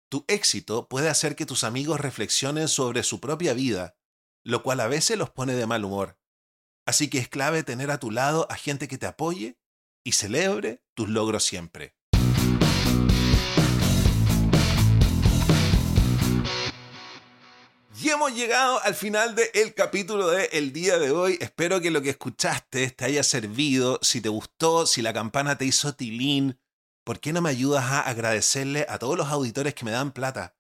Tu 0.10 0.24
éxito 0.30 0.88
puede 0.88 1.10
hacer 1.10 1.36
que 1.36 1.46
tus 1.46 1.66
amigos 1.66 2.00
reflexionen 2.00 2.70
sobre 2.70 3.04
su 3.04 3.20
propia 3.20 3.54
vida, 3.54 3.98
lo 4.44 4.64
cual 4.64 4.80
a 4.80 4.88
veces 4.88 5.18
los 5.18 5.32
pone 5.32 5.54
de 5.54 5.68
mal 5.68 5.84
humor. 5.84 6.18
Así 6.86 7.10
que 7.10 7.18
es 7.18 7.28
clave 7.28 7.64
tener 7.64 7.92
a 7.92 8.00
tu 8.00 8.12
lado 8.12 8.48
a 8.50 8.56
gente 8.56 8.88
que 8.88 8.98
te 8.98 9.06
apoye 9.06 9.60
y 10.06 10.14
celebre 10.14 10.82
tus 10.94 11.10
logros 11.10 11.44
siempre. 11.44 11.97
Y 18.00 18.10
hemos 18.10 18.32
llegado 18.36 18.80
al 18.84 18.94
final 18.94 19.34
del 19.34 19.74
capítulo 19.74 20.28
del 20.30 20.48
el 20.52 20.72
día 20.72 21.00
de 21.00 21.10
hoy. 21.10 21.40
Espero 21.42 21.82
que 21.82 21.90
lo 21.90 22.04
que 22.04 22.12
escuchaste 22.12 22.92
te 22.92 23.06
haya 23.06 23.24
servido. 23.24 23.98
Si 24.04 24.22
te 24.22 24.30
gustó, 24.30 24.86
si 24.86 25.02
la 25.02 25.14
campana 25.14 25.58
te 25.58 25.66
hizo 25.66 25.96
tilín, 25.96 26.60
¿por 27.04 27.20
qué 27.20 27.34
no 27.34 27.42
me 27.42 27.50
ayudas 27.50 27.86
a 27.86 28.02
agradecerle 28.02 28.86
a 28.88 29.00
todos 29.00 29.18
los 29.18 29.30
auditores 29.30 29.74
que 29.74 29.84
me 29.84 29.90
dan 29.90 30.12
plata? 30.12 30.56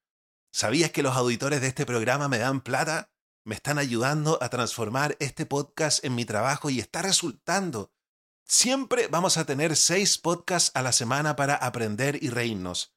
¿Sabías 0.51 0.89
que 0.89 1.03
los 1.03 1.15
auditores 1.15 1.61
de 1.61 1.67
este 1.67 1.85
programa 1.85 2.27
me 2.27 2.39
dan 2.39 2.61
plata? 2.61 3.11
Me 3.45 3.53
están 3.53 3.77
ayudando 3.77 4.39
a 4.41 4.49
transformar 4.49 5.15
este 5.19 5.45
podcast 5.45 6.03
en 6.03 6.15
mi 6.15 6.25
trabajo 6.25 6.71
y 6.71 6.79
está 6.79 7.03
resultando. 7.03 7.93
Siempre 8.45 9.09
vamos 9.09 9.37
a 9.37 9.45
tener 9.45 9.75
seis 9.75 10.17
podcasts 10.17 10.71
a 10.73 10.81
la 10.81 10.91
semana 10.91 11.35
para 11.35 11.53
aprender 11.53 12.17
y 12.19 12.31
reírnos. 12.31 12.95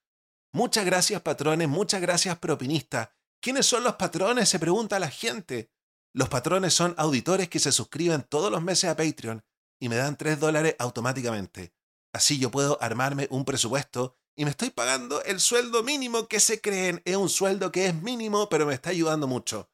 Muchas 0.50 0.86
gracias 0.86 1.20
patrones, 1.20 1.68
muchas 1.68 2.00
gracias 2.00 2.38
propinistas. 2.38 3.10
¿Quiénes 3.42 3.64
son 3.66 3.84
los 3.84 3.96
patrones? 3.96 4.48
Se 4.48 4.58
pregunta 4.58 4.98
la 4.98 5.10
gente. 5.10 5.72
Los 6.12 6.28
patrones 6.28 6.74
son 6.74 6.94
auditores 6.98 7.48
que 7.48 7.58
se 7.58 7.72
suscriben 7.72 8.22
todos 8.22 8.50
los 8.50 8.62
meses 8.62 8.90
a 8.90 8.96
Patreon 8.96 9.42
y 9.80 9.88
me 9.88 9.96
dan 9.96 10.16
3 10.16 10.38
dólares 10.38 10.76
automáticamente. 10.78 11.72
Así 12.12 12.38
yo 12.38 12.50
puedo 12.50 12.76
armarme 12.82 13.28
un 13.30 13.46
presupuesto 13.46 14.18
y 14.36 14.44
me 14.44 14.50
estoy 14.50 14.70
pagando 14.70 15.22
el 15.22 15.40
sueldo 15.40 15.82
mínimo 15.82 16.28
que 16.28 16.38
se 16.40 16.60
creen. 16.60 17.00
Es 17.04 17.16
un 17.16 17.30
sueldo 17.30 17.72
que 17.72 17.86
es 17.86 17.94
mínimo, 17.94 18.48
pero 18.50 18.66
me 18.66 18.74
está 18.74 18.90
ayudando 18.90 19.26
mucho. 19.26 19.70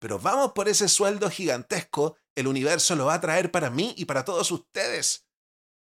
Pero 0.00 0.18
vamos 0.18 0.52
por 0.52 0.68
ese 0.68 0.88
sueldo 0.88 1.30
gigantesco, 1.30 2.16
el 2.34 2.48
universo 2.48 2.96
lo 2.96 3.06
va 3.06 3.14
a 3.14 3.20
traer 3.20 3.52
para 3.52 3.70
mí 3.70 3.94
y 3.96 4.06
para 4.06 4.24
todos 4.24 4.50
ustedes. 4.50 5.28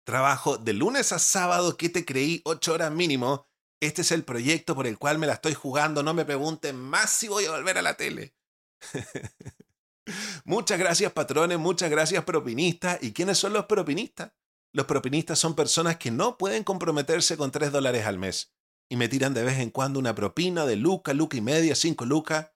Trabajo 0.04 0.58
de 0.58 0.74
lunes 0.74 1.12
a 1.12 1.18
sábado 1.18 1.78
que 1.78 1.88
te 1.88 2.04
creí 2.04 2.42
8 2.44 2.74
horas 2.74 2.92
mínimo 2.92 3.46
este 3.86 4.02
es 4.02 4.12
el 4.12 4.24
proyecto 4.24 4.74
por 4.74 4.86
el 4.86 4.98
cual 4.98 5.18
me 5.18 5.26
la 5.26 5.34
estoy 5.34 5.54
jugando. 5.54 6.02
No 6.02 6.14
me 6.14 6.24
pregunten 6.24 6.76
más 6.76 7.10
si 7.10 7.28
voy 7.28 7.44
a 7.44 7.50
volver 7.50 7.78
a 7.78 7.82
la 7.82 7.96
tele. 7.96 8.34
muchas 10.44 10.78
gracias 10.78 11.12
patrones, 11.12 11.58
muchas 11.58 11.90
gracias 11.90 12.24
propinistas. 12.24 12.98
¿Y 13.02 13.12
quiénes 13.12 13.38
son 13.38 13.52
los 13.52 13.66
propinistas? 13.66 14.32
Los 14.72 14.86
propinistas 14.86 15.38
son 15.38 15.54
personas 15.54 15.98
que 15.98 16.10
no 16.10 16.36
pueden 16.36 16.64
comprometerse 16.64 17.36
con 17.36 17.50
3 17.50 17.70
dólares 17.72 18.06
al 18.06 18.18
mes 18.18 18.54
y 18.88 18.96
me 18.96 19.08
tiran 19.08 19.34
de 19.34 19.44
vez 19.44 19.58
en 19.58 19.70
cuando 19.70 19.98
una 19.98 20.14
propina 20.14 20.66
de 20.66 20.76
luca, 20.76 21.14
luca 21.14 21.36
y 21.36 21.40
media, 21.40 21.74
5 21.74 22.04
lucas. 22.06 22.52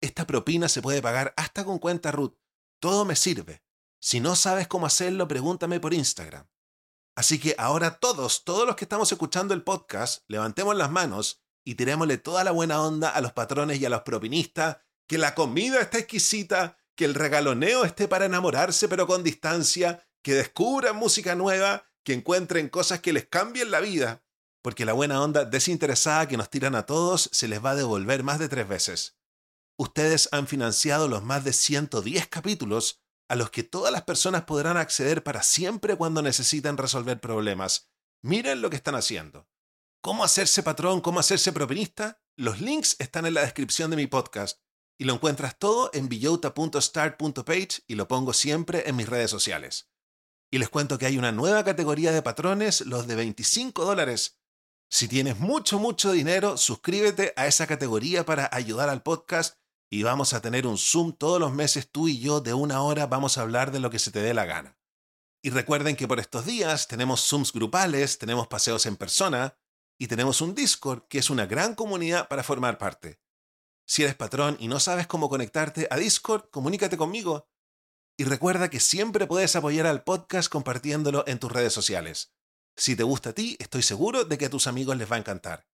Esta 0.00 0.26
propina 0.26 0.68
se 0.68 0.82
puede 0.82 1.02
pagar 1.02 1.34
hasta 1.36 1.64
con 1.64 1.78
cuenta 1.78 2.12
Ruth. 2.12 2.34
Todo 2.80 3.04
me 3.04 3.16
sirve. 3.16 3.62
Si 3.98 4.20
no 4.20 4.36
sabes 4.36 4.68
cómo 4.68 4.86
hacerlo, 4.86 5.26
pregúntame 5.26 5.80
por 5.80 5.94
Instagram. 5.94 6.46
Así 7.16 7.38
que 7.38 7.54
ahora 7.56 7.98
todos, 7.98 8.44
todos 8.44 8.66
los 8.66 8.76
que 8.76 8.84
estamos 8.84 9.10
escuchando 9.10 9.54
el 9.54 9.64
podcast, 9.64 10.22
levantemos 10.28 10.76
las 10.76 10.90
manos 10.90 11.42
y 11.64 11.74
tirémosle 11.74 12.18
toda 12.18 12.44
la 12.44 12.50
buena 12.50 12.82
onda 12.82 13.08
a 13.08 13.22
los 13.22 13.32
patrones 13.32 13.80
y 13.80 13.86
a 13.86 13.90
los 13.90 14.02
propinistas, 14.02 14.78
que 15.08 15.16
la 15.16 15.34
comida 15.34 15.80
esté 15.80 16.00
exquisita, 16.00 16.78
que 16.94 17.06
el 17.06 17.14
regaloneo 17.14 17.84
esté 17.84 18.06
para 18.06 18.26
enamorarse 18.26 18.86
pero 18.88 19.06
con 19.06 19.24
distancia, 19.24 20.06
que 20.22 20.34
descubran 20.34 20.96
música 20.96 21.34
nueva, 21.34 21.86
que 22.04 22.12
encuentren 22.12 22.68
cosas 22.68 23.00
que 23.00 23.14
les 23.14 23.26
cambien 23.26 23.70
la 23.70 23.80
vida, 23.80 24.22
porque 24.62 24.84
la 24.84 24.92
buena 24.92 25.22
onda 25.22 25.44
desinteresada 25.46 26.28
que 26.28 26.36
nos 26.36 26.50
tiran 26.50 26.74
a 26.74 26.84
todos 26.84 27.30
se 27.32 27.48
les 27.48 27.64
va 27.64 27.70
a 27.70 27.76
devolver 27.76 28.24
más 28.24 28.38
de 28.38 28.48
tres 28.48 28.68
veces. 28.68 29.16
Ustedes 29.78 30.28
han 30.32 30.46
financiado 30.46 31.08
los 31.08 31.22
más 31.22 31.44
de 31.44 31.52
110 31.54 32.26
capítulos 32.28 33.02
a 33.28 33.36
los 33.36 33.50
que 33.50 33.62
todas 33.62 33.92
las 33.92 34.02
personas 34.02 34.44
podrán 34.44 34.76
acceder 34.76 35.22
para 35.22 35.42
siempre 35.42 35.96
cuando 35.96 36.22
necesiten 36.22 36.76
resolver 36.76 37.20
problemas. 37.20 37.90
Miren 38.22 38.62
lo 38.62 38.70
que 38.70 38.76
están 38.76 38.94
haciendo. 38.94 39.48
¿Cómo 40.00 40.24
hacerse 40.24 40.62
patrón? 40.62 41.00
¿Cómo 41.00 41.20
hacerse 41.20 41.52
propinista? 41.52 42.22
Los 42.36 42.60
links 42.60 42.96
están 42.98 43.26
en 43.26 43.34
la 43.34 43.40
descripción 43.42 43.90
de 43.90 43.96
mi 43.96 44.06
podcast 44.06 44.60
y 44.98 45.04
lo 45.04 45.14
encuentras 45.14 45.58
todo 45.58 45.90
en 45.92 46.08
billota.start.page 46.08 47.82
y 47.86 47.94
lo 47.94 48.08
pongo 48.08 48.32
siempre 48.32 48.88
en 48.88 48.96
mis 48.96 49.08
redes 49.08 49.30
sociales. 49.30 49.90
Y 50.50 50.58
les 50.58 50.68
cuento 50.68 50.96
que 50.96 51.06
hay 51.06 51.18
una 51.18 51.32
nueva 51.32 51.64
categoría 51.64 52.12
de 52.12 52.22
patrones, 52.22 52.82
los 52.82 53.06
de 53.06 53.16
25 53.16 53.84
dólares. 53.84 54.38
Si 54.88 55.08
tienes 55.08 55.38
mucho, 55.38 55.78
mucho 55.78 56.12
dinero, 56.12 56.56
suscríbete 56.56 57.32
a 57.36 57.46
esa 57.46 57.66
categoría 57.66 58.24
para 58.24 58.48
ayudar 58.52 58.88
al 58.88 59.02
podcast 59.02 59.58
y 59.90 60.02
vamos 60.02 60.32
a 60.32 60.40
tener 60.40 60.66
un 60.66 60.78
Zoom 60.78 61.12
todos 61.12 61.40
los 61.40 61.52
meses 61.52 61.90
tú 61.90 62.08
y 62.08 62.18
yo 62.18 62.40
de 62.40 62.54
una 62.54 62.82
hora, 62.82 63.06
vamos 63.06 63.38
a 63.38 63.42
hablar 63.42 63.70
de 63.70 63.80
lo 63.80 63.90
que 63.90 63.98
se 63.98 64.10
te 64.10 64.20
dé 64.20 64.34
la 64.34 64.44
gana. 64.44 64.78
Y 65.42 65.50
recuerden 65.50 65.96
que 65.96 66.08
por 66.08 66.18
estos 66.18 66.44
días 66.44 66.88
tenemos 66.88 67.28
Zooms 67.28 67.52
grupales, 67.52 68.18
tenemos 68.18 68.48
paseos 68.48 68.84
en 68.86 68.96
persona 68.96 69.56
y 69.98 70.08
tenemos 70.08 70.40
un 70.40 70.54
Discord 70.54 71.06
que 71.08 71.18
es 71.18 71.30
una 71.30 71.46
gran 71.46 71.74
comunidad 71.74 72.28
para 72.28 72.42
formar 72.42 72.78
parte. 72.78 73.20
Si 73.86 74.02
eres 74.02 74.16
patrón 74.16 74.56
y 74.58 74.66
no 74.66 74.80
sabes 74.80 75.06
cómo 75.06 75.28
conectarte 75.28 75.86
a 75.90 75.96
Discord, 75.96 76.50
comunícate 76.50 76.96
conmigo. 76.96 77.48
Y 78.18 78.24
recuerda 78.24 78.70
que 78.70 78.80
siempre 78.80 79.26
puedes 79.26 79.54
apoyar 79.54 79.86
al 79.86 80.02
podcast 80.02 80.50
compartiéndolo 80.50 81.22
en 81.28 81.38
tus 81.38 81.52
redes 81.52 81.72
sociales. 81.72 82.34
Si 82.76 82.96
te 82.96 83.04
gusta 83.04 83.30
a 83.30 83.32
ti, 83.32 83.56
estoy 83.60 83.82
seguro 83.82 84.24
de 84.24 84.38
que 84.38 84.46
a 84.46 84.50
tus 84.50 84.66
amigos 84.66 84.96
les 84.96 85.10
va 85.10 85.16
a 85.16 85.20
encantar. 85.20 85.66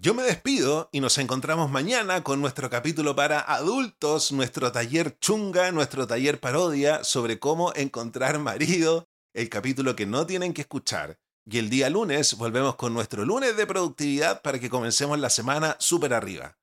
Yo 0.00 0.14
me 0.14 0.22
despido 0.22 0.88
y 0.92 1.00
nos 1.00 1.18
encontramos 1.18 1.72
mañana 1.72 2.22
con 2.22 2.40
nuestro 2.40 2.70
capítulo 2.70 3.16
para 3.16 3.40
adultos, 3.40 4.30
nuestro 4.30 4.70
taller 4.70 5.18
chunga, 5.18 5.72
nuestro 5.72 6.06
taller 6.06 6.38
parodia 6.38 7.02
sobre 7.02 7.40
cómo 7.40 7.72
encontrar 7.74 8.38
marido, 8.38 9.08
el 9.34 9.48
capítulo 9.48 9.96
que 9.96 10.06
no 10.06 10.24
tienen 10.24 10.54
que 10.54 10.60
escuchar. 10.60 11.18
Y 11.46 11.58
el 11.58 11.68
día 11.68 11.90
lunes 11.90 12.36
volvemos 12.36 12.76
con 12.76 12.94
nuestro 12.94 13.24
lunes 13.24 13.56
de 13.56 13.66
productividad 13.66 14.40
para 14.42 14.60
que 14.60 14.70
comencemos 14.70 15.18
la 15.18 15.30
semana 15.30 15.76
súper 15.80 16.14
arriba. 16.14 16.56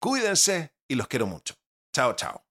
Cuídense 0.00 0.72
y 0.86 0.94
los 0.94 1.08
quiero 1.08 1.26
mucho. 1.26 1.54
Chao, 1.92 2.14
chao. 2.14 2.47